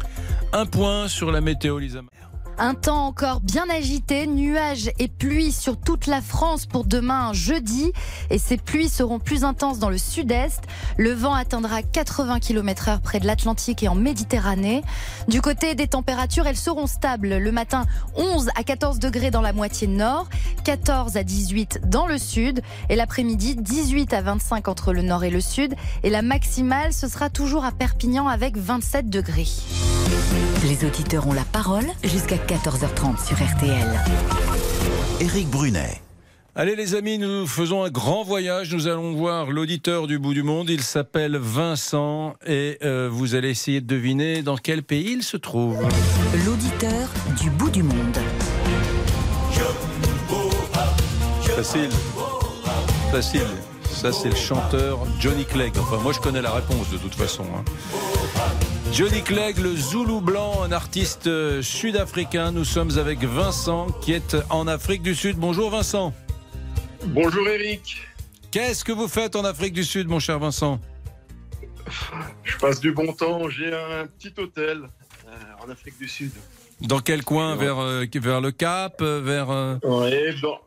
[0.54, 2.02] Un point sur la météo, Lisa.
[2.58, 7.92] Un temps encore bien agité, nuages et pluie sur toute la France pour demain jeudi.
[8.30, 10.62] Et ces pluies seront plus intenses dans le sud-est.
[10.98, 14.84] Le vent atteindra 80 km heure près de l'Atlantique et en Méditerranée.
[15.28, 17.38] Du côté des températures, elles seront stables.
[17.38, 17.86] Le matin,
[18.16, 20.30] 11 à 14 degrés dans la moitié nord,
[20.64, 22.62] 14 à 18 dans le sud.
[22.90, 25.76] Et l'après-midi, 18 à 25 entre le nord et le sud.
[26.04, 29.48] Et la maximale, ce sera toujours à Perpignan avec 27 degrés.
[30.68, 33.88] Les auditeurs ont la parole jusqu'à 14h30 sur RTL.
[35.22, 36.02] Éric Brunet.
[36.56, 38.74] Allez les amis, nous faisons un grand voyage.
[38.74, 40.70] Nous allons voir l'auditeur du bout du monde.
[40.70, 45.38] Il s'appelle Vincent et euh, vous allez essayer de deviner dans quel pays il se
[45.38, 45.78] trouve.
[46.46, 47.10] L'auditeur
[47.42, 48.18] du bout du monde.
[51.56, 51.90] Facile.
[53.12, 53.48] Facile.
[53.90, 55.74] Ça, c'est le chanteur Johnny Clegg.
[55.78, 57.44] Enfin, moi, je connais la réponse de toute façon.
[57.56, 57.64] hein.
[58.92, 62.52] Johnny Clegg, le Zoulou blanc, un artiste euh, sud-africain.
[62.52, 65.38] Nous sommes avec Vincent qui est en Afrique du Sud.
[65.38, 66.14] Bonjour Vincent.
[67.08, 67.98] Bonjour Eric.
[68.52, 70.80] Qu'est-ce que vous faites en Afrique du Sud, mon cher Vincent?
[72.44, 73.50] Je passe du bon temps.
[73.50, 74.84] J'ai un petit hôtel
[75.28, 75.32] euh,
[75.66, 76.32] en Afrique du Sud.
[76.82, 77.56] Dans quel coin?
[77.56, 79.50] Vers, euh, vers le Cap vers,
[79.84, 80.60] Ouais, dans-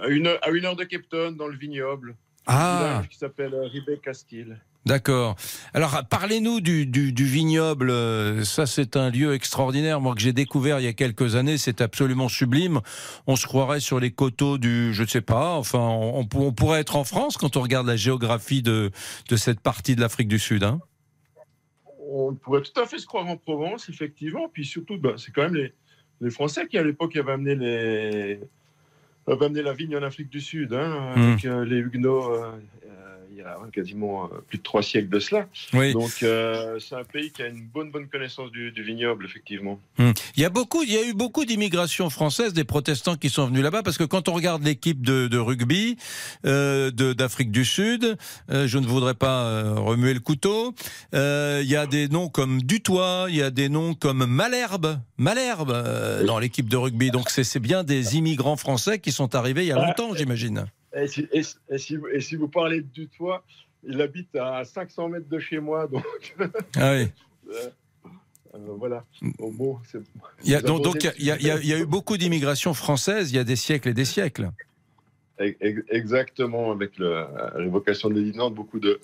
[0.00, 2.14] à, une, heure- à une heure de Cape Town, dans le vignoble.
[2.46, 2.76] Ah.
[2.76, 4.56] Un village qui s'appelle Ribé Castille.
[4.86, 5.36] D'accord.
[5.72, 7.90] Alors, parlez-nous du, du, du vignoble.
[8.44, 9.98] Ça, c'est un lieu extraordinaire.
[10.00, 12.80] Moi, que j'ai découvert il y a quelques années, c'est absolument sublime.
[13.26, 15.54] On se croirait sur les coteaux du, je ne sais pas.
[15.54, 18.90] Enfin, on, on pour- on pourrait être en France quand on regarde la géographie de,
[19.30, 20.64] de cette partie de l'Afrique du Sud.
[20.64, 20.80] Hein
[22.10, 24.50] On pourrait tout à fait se croire en Provence, effectivement.
[24.52, 25.72] Puis surtout, bah, c'est quand même les,
[26.20, 28.40] les Français qui, à l'époque, avaient amené, les,
[29.26, 32.52] avaient amené la vigne en Afrique du Sud, hein, avec euh, les Huguenots euh,
[32.86, 35.48] euh, il y a quasiment euh, plus de trois siècles de cela.
[35.72, 35.92] Oui.
[35.92, 39.80] Donc euh, c'est un pays qui a une bonne bonne connaissance du, du vignoble, effectivement.
[39.98, 40.12] Hum.
[40.36, 43.46] Il y a beaucoup, il y a eu beaucoup d'immigration française, des protestants qui sont
[43.46, 45.96] venus là-bas, parce que quand on regarde l'équipe de, de rugby
[46.46, 48.16] euh, d'Afrique du Sud,
[48.50, 50.74] euh, je ne voudrais pas euh, remuer le couteau.
[51.14, 54.98] euh, il y a des noms comme Dutoit, il y a des noms comme Malherbe,
[55.18, 57.10] Malherbe euh, dans l'équipe de rugby.
[57.10, 60.66] Donc c'est bien des immigrants français qui sont arrivés il y a longtemps, j'imagine.
[60.96, 63.44] Et si, et si- et si vous, et si vous parlez du toit,
[63.86, 66.04] il habite à 500 mètres de chez moi, donc.
[66.76, 67.08] Ah oui.
[67.52, 67.68] Euh,
[68.54, 69.04] euh, voilà.
[69.38, 69.98] Bon, bon, c'est-
[70.44, 72.16] Il y a, donc il y a, il y a- il y a eu beaucoup
[72.16, 74.50] d'immigration française il y a des siècles et des siècles.
[75.38, 79.00] Ex- Exactement, avec le- la révocation de l'édit de Nantes, beaucoup de,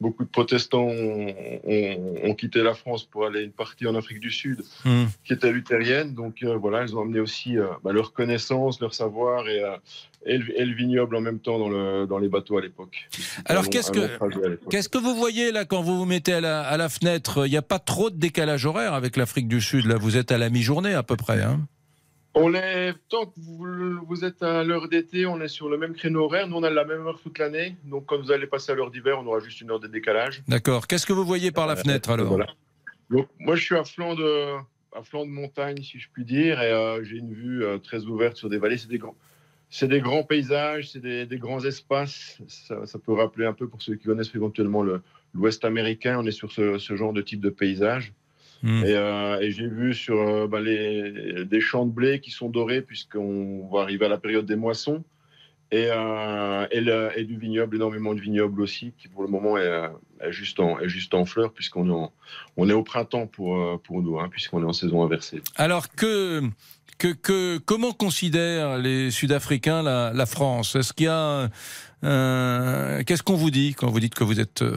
[0.00, 1.34] beaucoup de protestants ont,
[1.64, 5.08] ont- ont quitté la France pour aller une partie en Afrique du Sud, Hum.
[5.24, 6.14] qui était luthérienne.
[6.14, 9.76] Donc euh, voilà, ils ont amené aussi euh, bah, leur connaissance, leur savoir et, euh,
[10.26, 13.08] et, le, et le vignoble en même temps dans, le, dans les bateaux à l'époque.
[13.46, 14.06] Alors qu'est-ce que
[14.70, 17.46] qu'est-ce vous voyez là quand vous vous mettez à la, à la fenêtre?
[17.46, 19.86] Il n'y a pas trop de décalage horaire avec l'Afrique du Sud.
[19.86, 21.40] Là, vous êtes à la mi-journée à peu près.
[21.42, 21.60] Hein?
[22.34, 25.94] On est, tant que vous, vous êtes à l'heure d'été, on est sur le même
[25.94, 26.46] créneau horaire.
[26.46, 27.76] Nous, on a la même heure toute l'année.
[27.84, 30.42] Donc, quand vous allez passer à l'heure d'hiver, on aura juste une heure de décalage.
[30.46, 30.86] D'accord.
[30.86, 32.46] Qu'est-ce que vous voyez par la fenêtre alors Euh, Voilà.
[33.10, 34.52] Donc, moi, je suis à flanc de,
[34.96, 38.04] à flanc de montagne, si je puis dire, et euh, j'ai une vue euh, très
[38.04, 38.76] ouverte sur des vallées.
[38.78, 39.16] C'est des grands,
[39.70, 42.38] c'est des grands paysages, c'est des, des grands espaces.
[42.46, 45.00] Ça, ça peut rappeler un peu pour ceux qui connaissent éventuellement le-
[45.34, 46.18] l'Ouest américain.
[46.20, 48.12] On est sur ce, ce genre de type de paysage.
[48.64, 52.48] Et, euh, et j'ai vu sur euh, bah, les, des champs de blé qui sont
[52.48, 55.04] dorés, puisqu'on va arriver à la période des moissons.
[55.70, 59.58] Et, euh, et, le- et du vignoble, énormément de vignoble aussi, qui pour le moment
[59.58, 59.82] est,
[60.20, 62.10] est juste, en, est juste en fleurs, puisqu'on est, en-
[62.56, 65.40] on est au printemps pour, pour nous, hein, puisqu'on est en saison inversée.
[65.56, 66.40] Alors que,
[66.98, 70.74] que, que comment considèrent les Sud-Africains la, la France?
[70.74, 71.50] Est-ce qu'il y a
[72.04, 74.76] euh, qu'est-ce qu'on vous dit quand vous dites que vous êtes euh,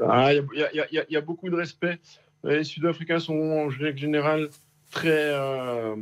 [0.00, 1.98] Il y, a- beaucoup de respect.
[2.44, 4.48] Les Sud-Africains sont en règle générale
[4.90, 5.96] très, euh,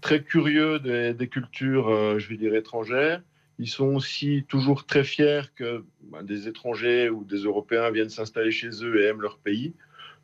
[0.00, 3.22] très curieux des, cultures, euh, je vais dire, étrangères.
[3.58, 8.50] Ils sont aussi toujours très fiers que bah, des étrangers ou des Européens viennent s'installer
[8.50, 9.74] chez eux et aiment leur pays.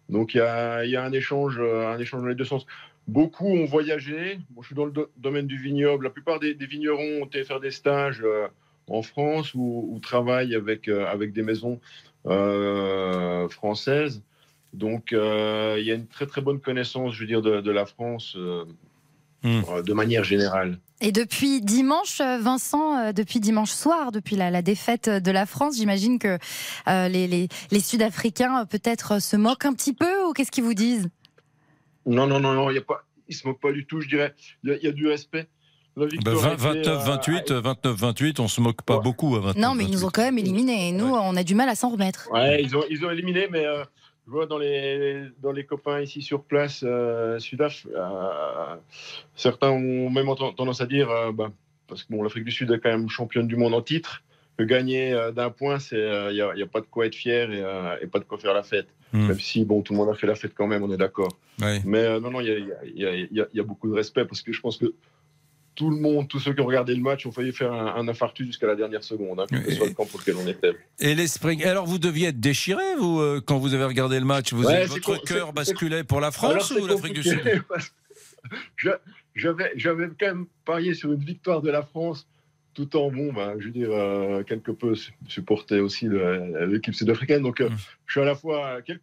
[0.08, 2.66] Donc il y a, un, échange, euh, un échange dans les deux sens.
[3.06, 4.40] Beaucoup ont voyagé.
[4.60, 6.04] Je suis dans le do- domaine du vignoble.
[6.04, 8.24] La plupart des, vignerons ont été faire des stages
[8.86, 11.80] en France ou, travaillent avec, avec des maisons
[12.26, 14.22] euh, françaises.
[14.74, 17.70] Donc euh, il y a une très très bonne connaissance, je veux dire, de, de
[17.70, 18.64] la France euh,
[19.44, 20.78] euh, de manière générale.
[21.00, 26.18] Et depuis dimanche, Vincent, depuis dimanche soir, depuis la, la défaite de la France, j'imagine
[26.18, 26.38] que
[26.88, 30.74] euh, les, les- les Sud-Africains peut-être se moquent un petit peu ou qu'est-ce qu'ils vous
[30.74, 31.08] disent?
[32.04, 34.08] Non, non, non, non, il y a pas, ils se moquent pas du tout, je
[34.08, 34.34] dirais.
[34.64, 35.46] Il y a, il y a du respect.
[35.98, 39.40] La Ben, victoire 20, a été, euh, 29-28, 29-28, on se moque pas beaucoup à
[39.40, 39.56] 29.
[39.56, 40.88] Non, mais ils nous ont quand même éliminés.
[40.88, 42.28] Et nous, on a du mal à s'en remettre.
[42.32, 43.84] Ouais, ils ont, ils ont éliminé, mais euh,
[44.28, 48.76] je vois dans les, dans les copains ici sur place, euh, Sudaf, euh,
[49.34, 51.50] certains ont même tendance à dire, euh, bah,
[51.86, 54.22] parce que bon, l'Afrique du Sud est quand même championne du monde en titre,
[54.58, 55.98] que gagner euh, d'un point, il
[56.32, 58.36] n'y a, y a pas de quoi être fier et, euh, et pas de quoi
[58.36, 58.88] faire la fête.
[59.14, 59.28] Hmm.
[59.28, 61.38] Même si bon, tout le monde a fait la fête quand même, on est d'accord.
[61.62, 61.80] Ouais.
[61.86, 62.72] Mais euh, non, non, il y a, y,
[63.06, 64.92] a, il y, a, il y a beaucoup de respect parce que je pense que
[65.78, 68.08] tout le monde, tous ceux qui ont regardé le match ont failli faire un, un
[68.08, 70.72] infarctus jusqu'à la dernière seconde, hein, soit le camp pour lequel on était.
[70.98, 71.64] Et les Spring.
[71.64, 74.52] Alors vous deviez être déchiré, vous, euh, quand vous avez regardé le match?
[74.52, 77.38] Vous, Ouais, votre con- cœur basculait pour la Alors, France c'est ou l'Afrique du Sud?
[79.36, 82.26] J'avais quand même parié sur une victoire de la France,
[82.74, 86.08] tout en bon, bah, je veux dire, euh, quelque peu su- supporter aussi
[86.68, 87.42] l'équipe sud-africaine.
[87.42, 87.64] Donc, Mm.
[87.64, 87.68] euh,
[88.06, 89.00] je suis à la fois, quel-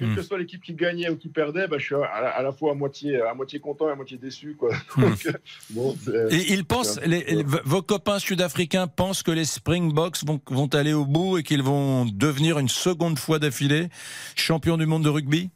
[0.00, 2.42] quelle que soit l'équipe qui gagnait ou qui perdait, bah, je suis à la, à
[2.42, 4.56] la fois à moitié, à moitié content et à moitié déçu.
[4.58, 4.70] Quoi.
[4.96, 5.32] Donc, euh,
[5.70, 6.28] bon, Mm.
[6.32, 10.92] Et ils pensent, les- les- vos copains sud-africains pensent que les Springboks vont, vont aller
[10.92, 13.88] au bout et qu'ils vont devenir une seconde fois d'affilée
[14.34, 15.50] champion du monde de rugby?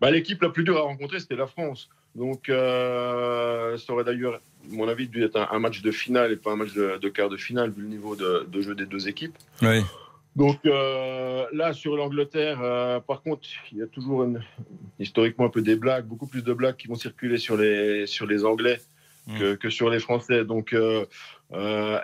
[0.00, 1.88] Bah, L'équipe la plus dure à rencontrer, c'était la France.
[2.16, 4.40] Donc, euh, ça aurait d'ailleurs, à
[4.74, 7.08] mon avis, dû être un, un match de finale et pas un match de, de
[7.08, 9.36] quart de finale, vu le niveau de, de jeu des deux équipes.
[9.62, 9.80] Oui.
[10.36, 14.42] Donc euh, là, sur l'Angleterre, euh, par contre, il y a toujours une-
[14.98, 18.26] historiquement un peu des blagues, beaucoup plus de blagues qui vont circuler sur les, sur
[18.26, 18.80] les Anglais
[19.38, 20.44] que, que sur les Français.
[20.44, 21.04] Donc euh,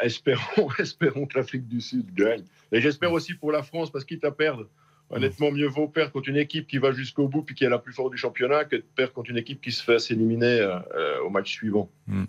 [0.02, 2.42] espérons, espérons que l'Afrique du Sud gagne.
[2.72, 4.66] Et j'espère aussi pour la France, parce quitte à perdre,
[5.10, 7.78] honnêtement, mieux vaut perdre contre une équipe qui va jusqu'au bout puis qui est la
[7.78, 10.68] plus forte du championnat que de perdre contre une équipe qui se fait s'éliminer
[11.24, 11.88] au match suivant.
[12.08, 12.26] Voilà.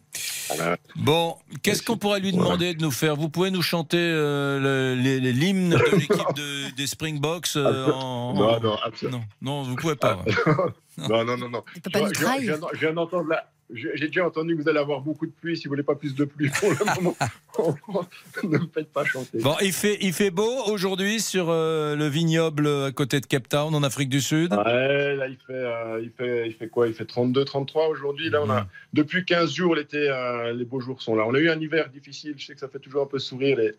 [0.96, 3.16] Bon, qu'est-ce qu'on pourrait lui demander de nous faire?
[3.16, 8.78] Vous pouvez nous chanter euh, l'hymne de l'équipe de- des Springboks euh, en, Non, non,
[8.84, 9.24] absolument.
[9.42, 10.20] non, non, vous pouvez pas.
[10.98, 11.64] non, non, non, non.
[11.84, 12.58] peut pas nous trahir.
[12.74, 15.58] je viens d'entendre la, j'ai déjà entendu que vous allez avoir beaucoup de pluie.
[15.58, 17.16] Si vous voulez pas plus de pluie pour le moment,
[18.44, 19.40] ne me faites pas chanter.
[19.40, 23.50] Bon, il fait, il fait beau aujourd'hui sur euh, le vignoble à côté de Cape
[23.50, 24.54] Town en Afrique du Sud?
[24.54, 26.88] Ouais, là, il fait, euh, il fait, il fait quoi?
[26.88, 28.30] Il fait 32, 33 aujourd'hui.
[28.30, 28.52] Là, on Mmh.
[28.52, 31.26] a depuis 15 jours, l'été, euh, les beaux jours sont là.
[31.28, 32.36] On a eu un hiver difficile.
[32.38, 33.74] Je sais que ça fait toujours un peu sourire les,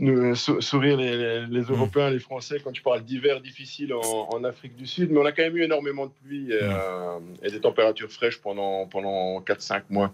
[0.00, 1.66] nous- sou- sourire les, Mmh.
[1.70, 5.10] Européens, les Français quand tu parles d'hiver difficile en, en Afrique du Sud.
[5.10, 6.70] Mais on a quand même eu énormément de pluie et, Mmh.
[6.70, 10.12] euh, et des températures fraîches pendant, pendant 4-5 mois.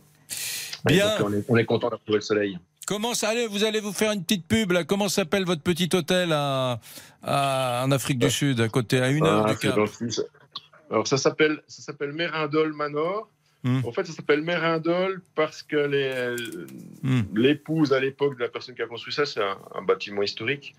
[0.85, 1.19] Bien.
[1.19, 2.59] donc, on, est, on est content de retrouver le soleil.
[2.87, 4.85] Comment ça allait Vous allez vous faire une petite pub là.
[4.85, 6.79] Comment s'appelle votre petit hôtel à,
[7.23, 9.79] à- en Afrique du Sud, à côté, à une heure Ah, du Cap?
[10.91, 13.29] Alors ça s'appelle ça s'appelle Mérindol Manor.
[13.65, 13.81] Hmm.
[13.85, 16.37] En fait, ça s'appelle Mérindol parce que les-
[17.03, 17.23] Hmm.
[17.35, 20.75] l'épouse à l'époque de la personne qui a construit ça, c'est un, un bâtiment historique,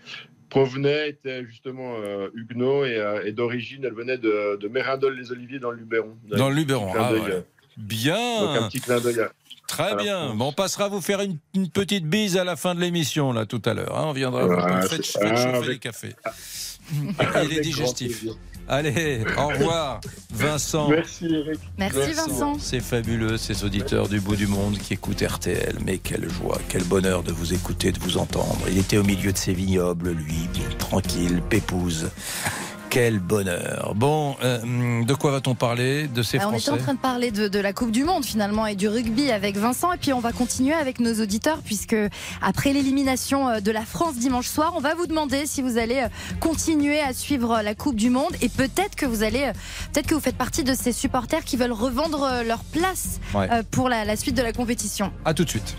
[0.49, 5.31] provenait, était justement euh, huguenot et, euh, et d'origine, elle venait de, de Mérindol les
[5.31, 6.15] Oliviers dans le Luberon.
[6.29, 6.93] Dans le Luberon.
[6.95, 7.19] Ah, ouais.
[7.31, 7.41] euh,
[7.77, 8.41] Bien.
[8.41, 9.19] Donc un petit clin d'œil.
[9.19, 9.31] à-
[9.67, 10.35] Très bien.
[10.35, 13.47] Bon, on passera vous faire une, une petite bise à la fin de l'émission là
[13.47, 13.97] tout à l'heure.
[13.97, 14.03] hein.
[14.05, 14.41] On viendra.
[14.43, 16.15] Ah, vous faites, faites ah, chauffer avec- les cafés.
[17.43, 18.25] Il est digestif.
[18.67, 20.01] Allez, au revoir,
[20.33, 20.89] Vincent.
[20.89, 21.59] Merci Eric.
[21.77, 22.57] Merci, Vincent.
[22.59, 25.77] C'est fabuleux, ces auditeurs du bout du monde qui écoutent RTL.
[25.85, 28.59] Mais quelle joie, quel bonheur de vous écouter, de vous entendre.
[28.67, 32.09] Il était au milieu de ses vignobles, lui, bien tranquille, pépouze.
[32.95, 33.91] Quel bonheur.
[33.93, 36.99] Bon, euh, de quoi va-t-on parler De ces Euh, on était Français en train de
[36.99, 40.13] parler de, de la Coupe du Monde finalement et du rugby avec Vincent et puis
[40.13, 41.97] on va continuer avec nos auditeurs puisque
[42.41, 46.03] après l'élimination euh, de la France dimanche soir, on va vous demander si vous allez
[46.03, 46.07] euh,
[46.39, 49.51] continuer à suivre la Coupe du Monde et peut-être que vous allez,
[49.91, 53.49] peut-être que vous faites partie de ces supporters qui veulent revendre leur place Ouais.
[53.71, 55.11] pour la, la suite de la compétition.
[55.25, 55.75] À tout de suite.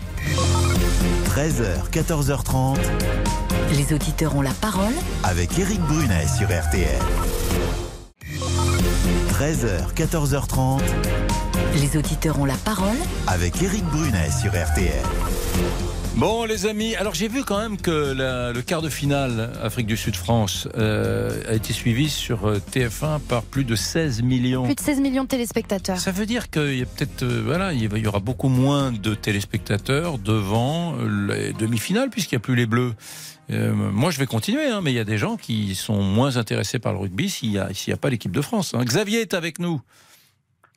[1.35, 2.77] 13h, 14h30
[3.75, 4.93] Les auditeurs ont la parole
[5.23, 6.99] avec Eric Brunet sur RTL.
[9.31, 10.81] 13h, 14h30
[11.81, 12.97] Les auditeurs ont la parole
[13.27, 15.03] avec Eric Brunet sur RTL.
[16.15, 19.85] Bon, les amis, alors j'ai vu quand même que la- le quart de finale Afrique
[19.85, 24.63] du Sud-France euh, a été suivi sur euh, TF1 par plus de 16 millions.
[24.63, 25.99] Plus de 16 millions de téléspectateurs.
[25.99, 29.13] Ça veut dire qu'il y a peut-être, euh, voilà, il y aura beaucoup moins de
[29.13, 30.95] téléspectateurs devant
[31.29, 32.93] les demi-finales puisqu'il n'y a plus les Bleus.
[33.49, 36.37] Euh, moi, je vais continuer, hein, mais il y a des gens qui sont moins
[36.37, 38.73] intéressés par le rugby s'il n'y a, a pas l'équipe de France.
[38.73, 38.83] hein.
[38.83, 39.81] Xavier est avec nous.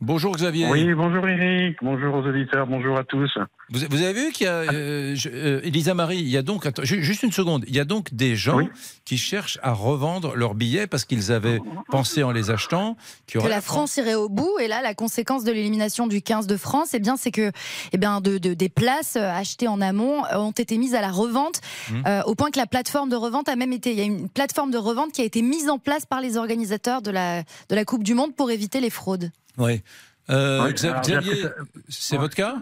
[0.03, 0.67] Bonjour Xavier.
[0.71, 3.31] Oui, bonjour Eric, bonjour aux auditeurs, bonjour à tous.
[3.69, 6.43] Vous, vous avez vu qu'il y a, euh, je- euh, Elisa Marie, il y a
[6.43, 8.61] donc, attends, juste une seconde, il y a donc des gens
[9.05, 12.97] qui cherchent à revendre leurs billets parce qu'ils avaient pensé en les achetant
[13.27, 14.59] que la France irait au bout.
[14.59, 17.53] Et là, la conséquence de l'élimination du 15 de France, eh bien, c'est que
[17.93, 21.03] eh bien, de, de- des places euh, achetées en amont euh, ont été mises à
[21.03, 22.03] la revente, Mmh.
[22.07, 23.93] euh, au point que la plateforme de revente a même été.
[23.93, 26.37] Il y a une plateforme de revente qui a été mise en place par les
[26.39, 29.31] organisateurs de la, de la Coupe du Monde pour éviter les fraudes.
[29.61, 29.83] Oui.
[30.31, 31.45] Euh, Xavier,
[31.89, 32.57] c'est votre cas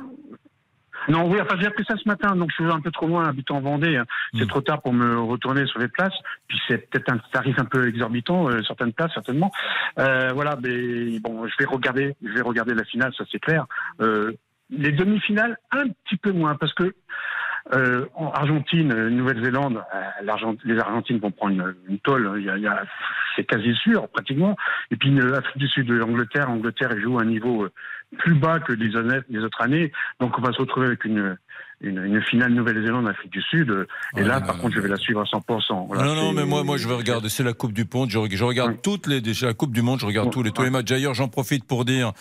[1.09, 3.27] Non, oui, enfin j'ai appris ça ce matin, donc je suis un peu trop loin,
[3.29, 3.97] habitant en Vendée.
[3.97, 4.05] hein.
[4.35, 4.49] C'est Hmm.
[4.49, 6.13] trop tard pour me retourner sur les places.
[6.49, 9.51] Puis c'est peut-être un tarif un peu exorbitant, euh, certaines places certainement.
[9.99, 13.67] Euh, voilà, mais bon, je vais regarder, je vais regarder la finale, ça c'est clair.
[14.01, 14.33] Euh,
[14.71, 16.95] les demi-finales, un petit peu moins, parce que
[17.75, 22.27] euh, en Argentine, euh, Nouvelle-Zélande, euh, l'Argent- les Argentines vont prendre une, une tôle,
[22.67, 22.85] a-
[23.37, 24.57] c'est quasi sûr, pratiquement.
[24.91, 27.73] Et puis euh, Afrique du Sud, Angleterre, Angleterre joue à un niveau euh,
[28.19, 28.89] plus bas que les,
[29.29, 29.93] les autres années.
[30.21, 31.37] Donc on va se retrouver avec une,
[31.81, 33.71] une, une finale Nouvelle-Zélande, Afrique du Sud.
[33.71, 35.87] euh, et là, par contre, je vais la suivre à 100%.
[35.87, 37.29] Voilà, non, non, mais moi, moi, je vais regarder.
[37.29, 38.11] C'est la Coupe du Monde.
[38.11, 39.21] Je, reg- je regarde toutes les.
[39.43, 40.01] La Coupe du Monde.
[40.01, 40.87] Je regarde tous les, tous les matchs.
[40.87, 42.13] D'ailleurs, j'en profite pour dire,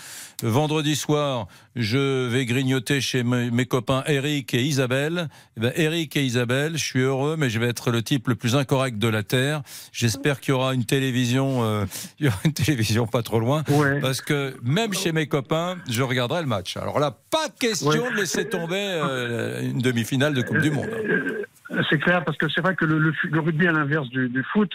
[0.44, 5.28] vendredi soir, je vais grignoter chez mes, mes copains Eric et Isabelle.
[5.58, 8.36] Eh ben, Eric et Isabelle, je suis heureux, mais je vais être le type le
[8.36, 9.62] plus incorrect de la terre.
[9.92, 11.86] J'espère qu'il y aura une télévision, euh,
[12.20, 13.64] il y aura une télévision pas trop loin,
[14.02, 16.78] parce que même chez mes copains, je regarderai le match.
[16.78, 17.98] Alors là, pas de question Ouais.
[18.12, 20.90] de laisser tomber euh, une demi-finale de Coupe du Monde.
[20.90, 24.72] Euh, C'est clair, parce que c'est vrai que le, rugby, à l'inverse du, foot,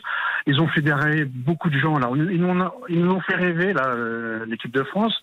[0.47, 1.99] ils ont fédéré beaucoup de gens.
[1.99, 2.11] Là.
[2.15, 5.15] Ils nous ont, ils nous ont fait rêver, euh, l'équipe de France.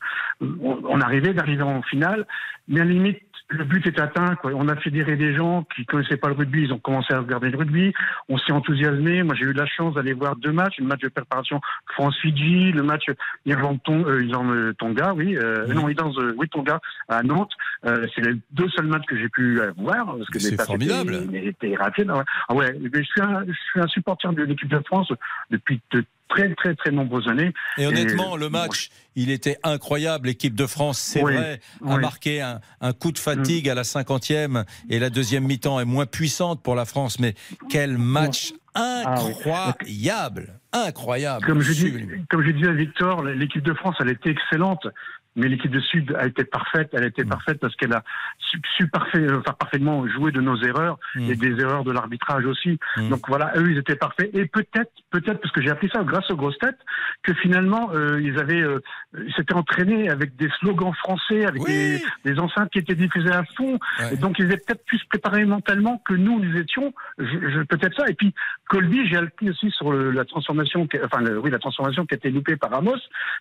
[0.42, 2.26] On, on arrivait d'arriver en finale,
[2.68, 4.36] mais à la limite, le but est atteint.
[4.36, 4.52] Quoi.
[4.56, 7.50] On a fédéré des gens qui connaissaient pas le rugby, ils ont commencé à regarder
[7.50, 7.94] le rugby.
[8.30, 9.24] On s'est enthousiasmé.
[9.24, 11.60] Moi, j'ai eu la chance d'aller voir deux matchs, le match de préparation
[11.94, 13.06] France-Fidji, le match
[13.46, 17.52] Irlande-Tonga, euh, Irlande-Tonga, oui, euh, non, Irlande, euh, oui, Tonga à Nantes.
[17.86, 21.18] Euh, c'est les deux seuls matchs que j'ai pu euh, voir parce que C'est formidable.
[21.34, 22.10] était rapide.
[22.10, 22.24] Ah ouais.
[22.50, 25.12] Ah ouais, mais je suis un, je suis un supporter de l'équipe de France
[25.50, 27.54] depuis de très très très nombreuses années.
[27.78, 30.28] Et honnêtement, le match, il était incroyable.
[30.28, 33.84] L'équipe de France, c'est Oui, vrai, a marqué un, un coup de fatigue à la
[33.84, 37.20] 50e et la deuxième mi-temps est moins puissante pour la France.
[37.20, 37.34] Mais
[37.70, 41.46] quel match Ah incroyable incroyable.
[41.46, 41.94] Comme je, dis,
[42.30, 44.88] comme je disais à Victor, l'équipe de France, elle était excellente.
[45.36, 46.90] Mais l'équipe de Sud a été parfaite.
[46.94, 48.04] Elle a été parfaite parce qu'elle a
[48.40, 51.32] su, su parfait, euh, enfin, parfaitement jouer de nos erreurs Mm.
[51.32, 52.80] et des erreurs de l'arbitrage aussi.
[53.10, 54.30] Donc voilà, eux, ils étaient parfaits.
[54.34, 56.80] Et peut-être, peut-être, parce que j'ai appris ça grâce aux grosses têtes,
[57.24, 58.80] que finalement, euh, ils avaient, euh,
[59.18, 63.44] ils s'étaient entraînés avec des slogans français, avec des, des enceintes qui étaient diffusées à
[63.56, 63.80] fond.
[64.12, 66.94] Et donc, ils étaient peut-être plus préparés mentalement que nous, nous étions.
[67.18, 68.06] Je, je- peut-être ça.
[68.10, 68.34] Et puis,
[68.68, 72.18] Colby, j'ai appris aussi sur le- la transformation, enfin, le- oui, la transformation qui a
[72.18, 72.98] été loupée par Amos,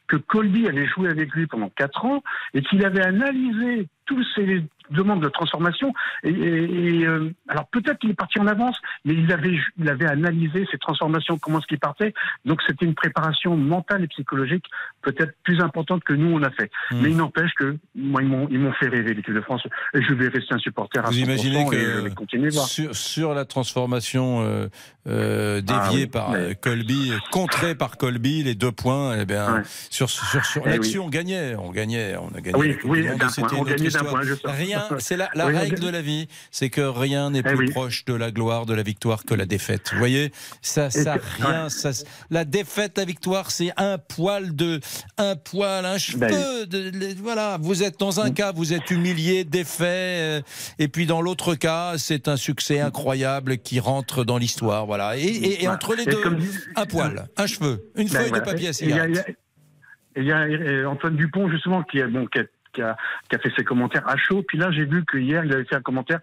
[0.07, 2.23] que Colby avait joué avec lui pendant quatre ans
[2.55, 5.93] et qu'il avait analysé tous ces demandes de transformation.
[6.25, 9.89] Et, et- et, euh, alors peut-être qu'il est parti en avance, mais il avait, il
[9.89, 12.15] avait analysé ces transformations, comment ce qui partait.
[12.45, 14.65] Donc c'était une préparation mentale et psychologique
[15.03, 16.71] peut-être plus importante que nous on a fait.
[16.91, 17.01] Hmm.
[17.03, 19.63] Mais il n'empêche que moi ils m'ont ils m'ont fait rêver l'équipe de France
[19.95, 22.49] et je vais rester un supporter à Vous 100% imaginez et je vais que continuer
[22.49, 22.67] de voir.
[22.67, 24.69] sur, sur la transformation euh,
[25.07, 29.57] euh, déviée Ah oui, par mais- Colby, contrée par Colby, les deux points, eh bien,
[29.57, 29.63] Ouais.
[29.91, 31.07] sur, sur, sur Eh l'action, oui.
[31.07, 32.59] on gagnait, on gagnait, on a gagné.
[32.59, 34.41] Oui, oui, d'un point, on gagnait d'un point, je sais.
[34.89, 37.71] Rien, c'est la, règle de la vie, c'est que rien n'est Eh plus oui.
[37.71, 39.91] proche de la gloire, de la victoire que la défaite.
[39.93, 41.91] Vous voyez, ça, ça, rien, ça,
[42.31, 44.81] la défaite, la victoire, c'est un poil de,
[45.19, 46.19] un poil, un cheveu.
[46.27, 50.41] Ben de- de- voilà, vous êtes dans un cas, vous êtes humilié, défait, euh,
[50.79, 54.87] et puis dans l'autre cas, c'est un succès incroyable qui rentre dans l'histoire.
[54.87, 55.75] Voilà, et, et- et Voilà.
[55.75, 58.45] entre les Et deux, dit- un poil, un cheveu, une Ben feuille voilà.
[58.45, 59.37] de papier à Et il y a- cigarette.
[60.17, 62.43] il y a- euh, Antoine Dupont, justement, qui a, bon, qui a,
[62.79, 64.43] qui a- fait ses commentaires à chaud.
[64.47, 66.21] Puis là, j'ai vu que hier, il avait fait un commentaire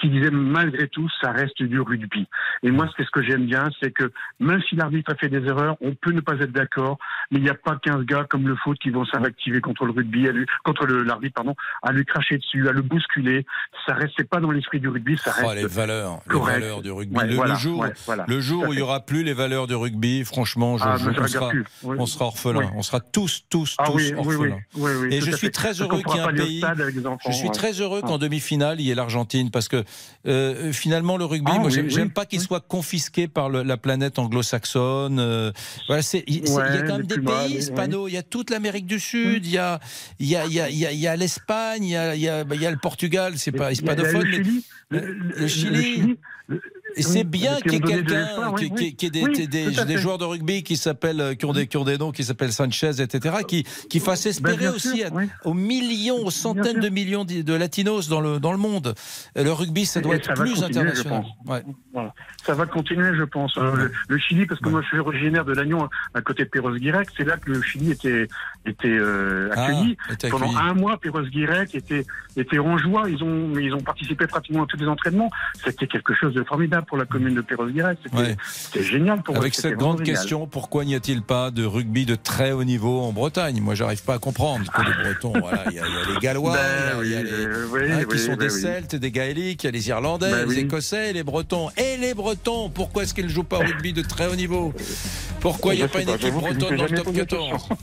[0.00, 2.26] qui disait malgré tout, ça reste du rugby.
[2.62, 5.44] Et moi, c'est ce que j'aime bien, c'est que même si l'arbitre a fait des
[5.46, 6.98] erreurs, on peut ne pas être d'accord,
[7.30, 9.92] mais il n'y a pas 15 gars comme le foot qui vont s'invectiver contre le
[9.92, 13.44] rugby, à lui, contre l'arbitre, pardon, à lui cracher dessus, à le bousculer.
[13.86, 16.60] Ça reste, pas dans l'esprit du rugby, ça Oh, reste les valeurs, les correct.
[16.60, 17.16] valeurs du rugby.
[17.16, 18.24] Ouais, le, jour, ouais, voilà.
[18.28, 20.84] le jour Tout à où il y aura plus les valeurs du rugby, franchement, je,
[20.86, 21.50] Ah, je- on, sera.
[21.82, 21.96] Oui.
[21.98, 22.60] on sera orphelins.
[22.60, 22.66] Oui.
[22.76, 24.58] On sera tous, tous, Ah tous oui, orphelins.
[25.10, 26.62] Et je suis très heureux qu'il y ait un pays.
[26.76, 28.18] les Je suis très heureux qu'en Ouais.
[28.18, 29.82] demi-finale, il y ait l'Argentine parce que
[30.26, 33.62] euh, finalement, le rugby, Ah, moi, oui, j'aime oui, pas qu'il soit confisqué par le-
[33.62, 35.18] la planète anglo-saxonne.
[35.20, 35.52] euh,
[35.86, 38.10] voilà, il y a quand même des pays hispanos.
[38.10, 39.80] Il y a toute l'Amérique du Sud, il y a,
[40.18, 43.34] il y a, l'Espagne, il y a, bah, le Portugal.
[43.36, 46.16] C'est pas hispanophone, le mais Chili, le, le- le le- Chili.
[46.96, 48.94] Et c'est bien qui qu'il y ait quelqu'un, oui, oui.
[48.96, 51.96] qui des, Oui, joueurs de rugby qui s'appellent, euh, qui ont des, qui ont des
[51.98, 55.54] noms, qui s'appellent Sanchez, etc., qui, qui fassent espérer Ben, bien aussi sûr, à- aux
[55.54, 58.94] millions, aux centaines de millions de, de latinos dans le, dans le monde.
[59.36, 61.22] Euh, Le rugby, ça doit Et être ça plus international.
[61.22, 61.26] pense.
[61.46, 61.62] Ouais.
[61.92, 62.14] Voilà.
[62.44, 63.56] Ça va continuer, je pense.
[63.58, 66.48] Euh, Le, le Chili, parce que moi, je suis originaire de Lannion, à côté de
[66.48, 67.08] Perros-Guirec.
[67.16, 68.26] C'est là que le Chili était
[68.66, 69.96] était euh, Ah, accueilli.
[70.10, 70.70] était Pendant accueilli.
[70.70, 72.04] un mois, Perros-Guirec était
[72.36, 73.08] était en joie.
[73.08, 75.30] Ils ont ils ont participé pratiquement à tous les entraînements.
[75.64, 77.98] C'était quelque chose de formidable pour la commune de Perros-Guirec.
[78.02, 78.36] C'était Ouais.
[78.84, 79.36] génial pour.
[79.36, 80.16] Avec cette grande génial.
[80.16, 83.60] question, pourquoi n'y a-t-il pas de rugby de très haut niveau en Bretagne?
[83.60, 86.14] Moi, j'arrive pas à comprendre que les Bretons, voilà, il y, a il y a
[86.14, 88.54] les Gallois, Ben il y a les- euh, oui, hein, qui oui, sont ben des
[88.54, 88.60] oui.
[88.60, 90.60] Celtes, des Gaéliques, il y a les Irlandais, Ben les oui.
[90.60, 91.70] Écossais, les Bretons.
[91.76, 94.72] Et les Bretons, pourquoi est-ce qu'ils ne jouent pas au rugby de très haut niveau?
[95.40, 97.78] Pourquoi il n'y a pas une équipe bretonne dans le top posé la 14 question.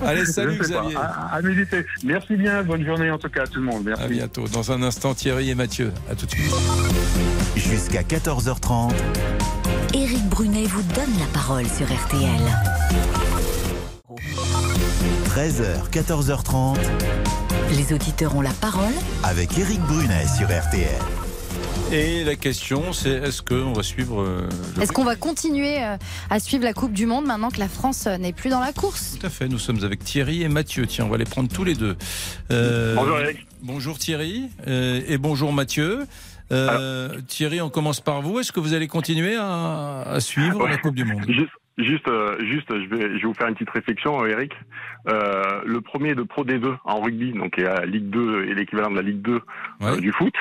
[0.06, 0.58] Allez, salut.
[0.58, 0.96] Xavier.
[0.96, 1.84] À, à méditer.
[2.04, 2.62] Merci bien.
[2.62, 3.82] Bonne journée en tout cas à tout le monde.
[3.84, 4.02] Merci.
[4.02, 4.44] À bientôt.
[4.48, 5.92] Dans un instant, Thierry et Mathieu.
[6.10, 6.50] À tout de suite.
[7.56, 8.90] Jusqu'à 14h30.
[9.94, 12.40] Éric Brunet vous donne la parole sur RTL.
[15.26, 16.76] 13h, 14h30.
[17.76, 18.92] Les auditeurs ont la parole
[19.22, 20.88] Avec Éric Brunet sur RTL.
[21.92, 24.48] Et la question, c'est est-ce qu'on va suivre euh,
[24.80, 25.96] Est-ce qu'on va continuer euh,
[26.30, 28.72] à suivre la Coupe du Monde maintenant que la France euh, n'est plus dans la
[28.72, 29.18] course?
[29.20, 30.88] Tout à fait, nous sommes avec Thierry et Mathieu.
[30.88, 31.96] Tiens, on va les prendre tous les deux.
[32.50, 33.46] Euh, Bonjour, Eric.
[33.62, 36.06] Bonjour Thierry et bonjour Mathieu.
[36.52, 38.40] Euh, Thierry, on commence par vous.
[38.40, 40.70] Est-ce que vous allez continuer à, à suivre Ouais.
[40.70, 41.24] la Coupe du Monde?
[41.28, 44.52] Juste, juste, euh, juste, je vais, je vais vous faire une petite réflexion, Eric.
[45.08, 48.90] Euh, le premier de Pro D2 en rugby, donc est à Ligue 2 et l'équivalent
[48.90, 49.40] de la Ligue 2
[49.82, 50.34] euh, du foot,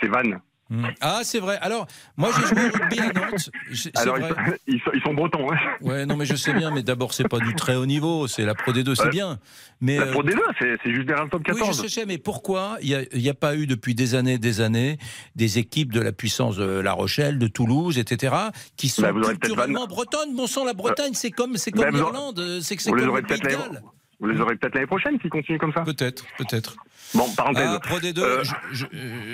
[0.00, 0.40] c'est Vannes.
[0.68, 0.86] Hmm.
[1.00, 1.58] Ah, c'est vrai.
[1.60, 1.86] Alors,
[2.16, 3.50] moi, j'ai joué au rugby à Nantes.
[3.94, 4.58] Alors, vrai.
[4.66, 5.52] ils, sont, ils sont bretons.
[5.52, 5.56] Hein.
[5.80, 6.72] Ouais, non, mais je sais bien.
[6.72, 8.26] Mais d'abord, c'est pas du très haut niveau.
[8.26, 9.10] C'est la Pro D2, c'est Ouais.
[9.10, 9.38] bien.
[9.80, 11.76] Mais La euh, Pro D2, c'est c'est juste derrière le top Oui, je 14.
[11.82, 14.98] sais, je sais, mais pourquoi il n'y a, pas eu depuis des années des années
[15.36, 18.34] des équipes de la puissance de La Rochelle, de Toulouse, etc.,
[18.76, 20.34] qui sont Bah, peut-être culturellement bretonnes?
[20.34, 23.22] Bon sang, la Bretagne, c'est comme, c'est Bah, comme aurez- l'Irlande, euh, c'est comme le
[23.22, 23.82] Pays de Galles.
[24.20, 25.82] Vous les aurez peut-être l'année prochaine s'ils continuent comme ça.
[25.82, 26.76] Peut-être, peut-être.
[27.14, 27.68] Bon, parenthèse.
[27.70, 28.86] Ah, Pro D2, Euh, je, je-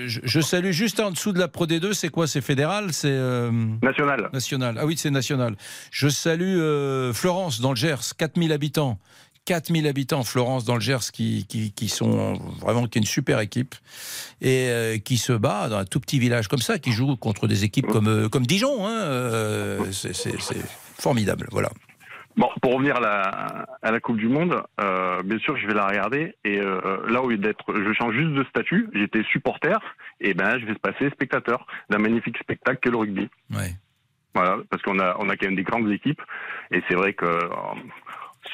[0.09, 3.09] je- je salue juste en dessous de la Pro D2, c'est quoi C'est fédéral C'est.
[3.11, 3.51] euh,
[3.83, 4.29] National.
[4.33, 4.77] National.
[4.79, 5.57] Ah oui, c'est national.
[5.91, 8.99] Je salue euh, Florence dans le Gers, 4000 habitants.
[9.45, 13.41] 4000 habitants, Florence, dans le Gers, qui, qui, qui sont vraiment qui est une super
[13.41, 13.75] équipe
[14.41, 17.49] et euh, qui se bat dans un tout petit village comme ça, qui joue contre
[17.49, 18.87] des équipes comme, euh, comme Dijon.
[18.87, 20.13] Hein, euh, c'est
[20.99, 21.49] formidable.
[21.51, 21.71] Voilà.
[22.37, 25.75] Bon, pour revenir à la, à la Coupe du Monde, euh, bien sûr, je vais
[25.75, 26.35] la regarder.
[26.45, 28.89] Et euh, là, au lieu d'être, je change juste de statut.
[28.95, 29.79] J'étais supporter,
[30.21, 33.29] et ben, je vais se passer spectateur d'un magnifique spectacle qu'est le rugby.
[33.51, 33.73] Ouais.
[34.35, 36.23] Voilà, parce qu'on a, on a quand même des grandes équipes,
[36.71, 37.49] et c'est vrai que, euh,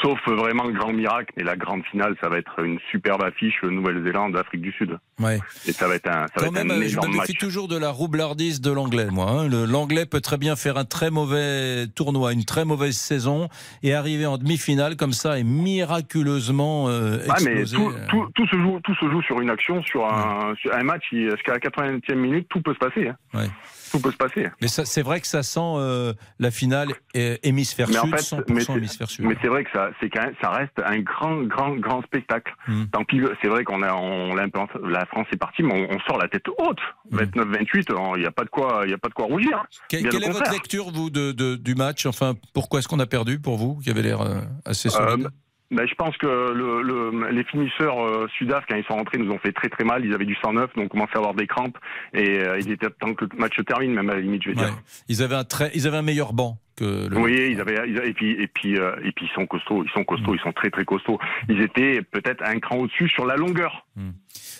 [0.02, 3.62] sauf vraiment le grand miracle, mais la grande finale, ça va être une superbe affiche
[3.62, 4.98] Nouvelle-Zélande, Afrique du Sud.
[5.20, 5.38] Ouais.
[5.66, 7.32] Et ça va être un, ça Quand va être même, un euh, je me match.
[7.38, 9.28] toujours de la roublardise de l'anglais, moi.
[9.30, 9.48] hein.
[9.48, 13.48] L'anglais peut très bien faire un très mauvais tournoi, une très mauvaise saison,
[13.82, 17.76] et arriver en demi-finale comme ça et miraculeusement euh, Ah, mais exploser.
[17.76, 18.06] tout, euh.
[18.08, 21.04] tout, tout se joue, tout se joue sur une action, sur un, sur un match.
[21.10, 23.08] Jusqu'à la 80e minute, tout peut se passer.
[23.08, 23.16] hein.
[23.34, 23.46] Ouais.
[23.90, 24.48] Tout peut se passer.
[24.60, 28.44] Mais c'est vrai que ça sent euh, la finale hémisphère Mais en sud, fait, 100%
[28.54, 29.24] mais c'est- hémisphère sud.
[29.26, 30.10] Mais c'est vrai que ça, c'est
[30.40, 32.52] ça reste un grand, grand, grand spectacle.
[32.66, 32.84] Hmm.
[32.92, 35.72] Tant pis, c'est vrai qu'on a, on, l'a un peu- la France est partie, mais
[35.90, 36.78] on, on sort la tête haute.
[37.12, 39.56] 29-28, il n'y a pas de quoi, il a pas de quoi rougir.
[39.58, 39.86] Hmm.
[39.90, 42.06] Que- Bien quelle est votre lecture, vous, de, de- du match?
[42.06, 45.26] Enfin, pourquoi est-ce qu'on a perdu pour vous, qui avait l'air euh, assez solide?
[45.26, 45.30] Euh,
[45.70, 49.30] ben, je pense que le, le- les finisseurs euh, sudaf, quand ils sont rentrés, nous
[49.30, 50.04] ont fait très très mal.
[50.04, 51.76] Ils avaient du 109, donc on commençait à avoir des crampes.
[52.14, 54.50] Et euh, il était temps que le match se termine, même à la limite, je
[54.50, 54.74] vais dire.
[55.08, 57.16] ils, avaient un très, ils avaient un meilleur banc que le.
[57.18, 59.84] Oui, ils avaient, ils avaient- et puis et puis euh, et puis ils sont costauds,
[59.84, 61.18] ils sont costauds, ils sont très très costauds.
[61.48, 63.86] Ils étaient peut-être un cran au-dessus sur la longueur,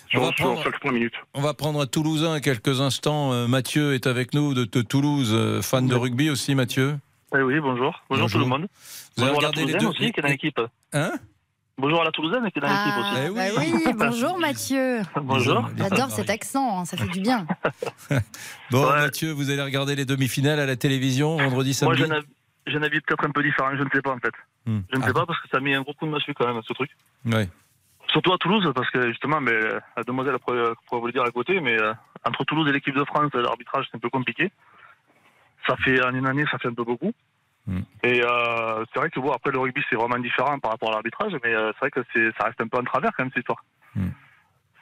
[0.07, 1.13] sur, On va prendre- sur minutes.
[1.33, 3.31] On va prendre un Toulousain quelques instants.
[3.33, 6.95] Euh, Mathieu est avec nous de, de Toulouse, euh, fan de rugby aussi, Mathieu?
[7.31, 8.01] Oui, oui, bonjour.
[8.09, 8.29] Bonjour, Bonjour.
[8.31, 8.67] tout le monde.
[9.17, 10.61] Vous avez bonjour à la les deux- aussi, qui est dans l'équipe.
[10.93, 11.11] Hein
[11.77, 13.33] Bonjour à la Toulousaine qui est dans l'équipe Ah, aussi.
[13.33, 15.01] bah oui, bonjour Mathieu.
[15.21, 15.69] Bonjour.
[15.77, 17.45] J'adore cet accent, hein, ça fait du bien.
[18.71, 22.15] Bon, Mathieu, vous allez regarder les demi-finales à la télévision vendredi, Moi, samedi j'ai un
[22.17, 22.27] avis-
[22.67, 24.33] j'ai un avis peut-être un peu différent, je ne sais pas en fait.
[24.65, 24.79] Hmm.
[24.91, 25.07] Je ne Ah.
[25.07, 26.73] sais pas parce que ça a mis un gros coup de massue quand même, ce
[26.73, 26.89] truc.
[27.25, 27.47] Ouais.
[28.09, 31.23] Surtout à Toulouse, parce que justement, mais, euh, la demoiselle pourrait, pourrait vous le dire
[31.23, 31.93] à côté, mais euh,
[32.25, 34.51] entre Toulouse et l'équipe de France, l'arbitrage c'est un peu compliqué.
[35.67, 37.11] Ça fait en une année, ça fait un peu beaucoup.
[37.67, 37.81] Hmm.
[38.03, 40.93] Et euh, c'est vrai que bon, après le rugby c'est vraiment différent par rapport à
[40.93, 43.31] l'arbitrage, mais euh, c'est vrai que c'est, ça reste un peu en travers quand même
[43.33, 43.63] cette histoire.
[43.95, 44.09] Hmm.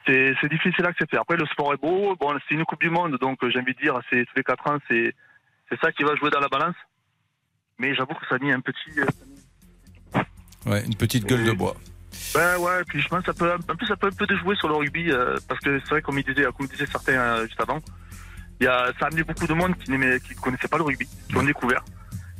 [0.06, 1.18] C'est, c'est difficile à accepter.
[1.18, 3.80] Après le sport est beau, bon c'est une coupe du monde, donc j'ai envie de
[3.80, 5.14] dire c'est tous les quatre ans, c'est,
[5.68, 6.76] c'est ça qui va jouer dans la balance.
[7.78, 9.00] Mais j'avoue que ça a mis un petit.
[9.00, 9.04] euh,
[10.66, 11.76] Ouais, une petite gueule de bois.
[12.34, 14.56] ben ouais, puis je pense que ça peut, en plus ça peut un peu déjouer
[14.56, 17.60] sur le rugby, euh, parce que c'est vrai, comme, il disait, comme disaient certains juste
[17.60, 17.78] avant,
[18.64, 20.84] y a, ça a amené beaucoup de monde qui n'aimait- qui ne connaissait pas le
[20.84, 21.84] rugby, qui ont découvert.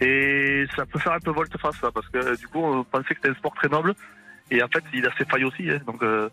[0.00, 3.30] Et ça peut faire un peu volte-face, parce que du coup, on pensait que c'était
[3.30, 3.94] un sport très noble,
[4.50, 6.28] et en fait, il a ses failles aussi, hein, donc euh,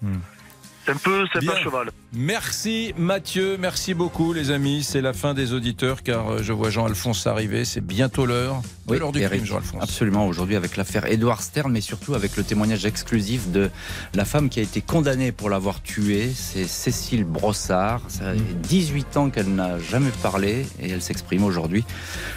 [0.86, 1.90] c'est un peu, c'est un cheval.
[2.14, 4.84] Merci Mathieu, merci beaucoup les amis.
[4.84, 7.66] C'est la fin des auditeurs car euh, je vois Jean-Alphonse arriver.
[7.66, 8.62] C'est bientôt l'heure.
[8.88, 9.82] Oui, l'heure du Eric, crime, Jean-Alphonse.
[9.82, 13.72] Absolument, aujourd'hui avec l'affaire Édouard Stern, mais surtout avec le témoignage exclusif de
[14.14, 16.30] la femme qui a été condamnée pour l'avoir tué.
[16.36, 18.02] C'est Cécile Brossard.
[18.10, 21.84] Ça fait 18 ans qu'elle n'a jamais parlé et elle s'exprime aujourd'hui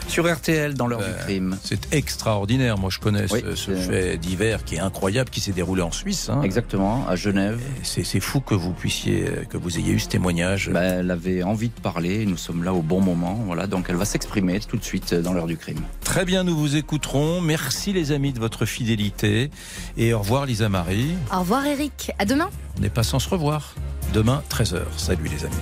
[0.09, 1.53] sur RTL dans l'heure du crime.
[1.53, 2.79] Euh, C'est extraordinaire.
[2.79, 5.93] Moi, je connais Oui, ce, ce fait divers qui est incroyable, qui s'est déroulé en
[5.93, 6.31] Suisse.
[6.31, 6.41] hein.
[6.43, 7.61] Exactement, à Genève.
[7.83, 10.71] C'est c'est fou que vous puissiez, que vous ayez eu ce témoignage.
[10.71, 13.97] Bah, elle avait envie de parler, nous sommes là au bon moment, voilà, donc elle
[13.97, 15.81] va s'exprimer tout de suite dans l'heure du crime.
[16.03, 17.41] Très bien, nous vous écouterons.
[17.41, 19.51] Merci les amis de votre fidélité.
[19.97, 21.15] Et au revoir Lisa Marie.
[21.33, 22.51] Au revoir Eric, à demain.
[22.77, 23.75] On n'est pas sans se revoir.
[24.13, 24.83] Demain, 13h.
[24.97, 25.55] Salut les amis.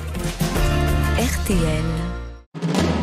[1.18, 2.86] RTL.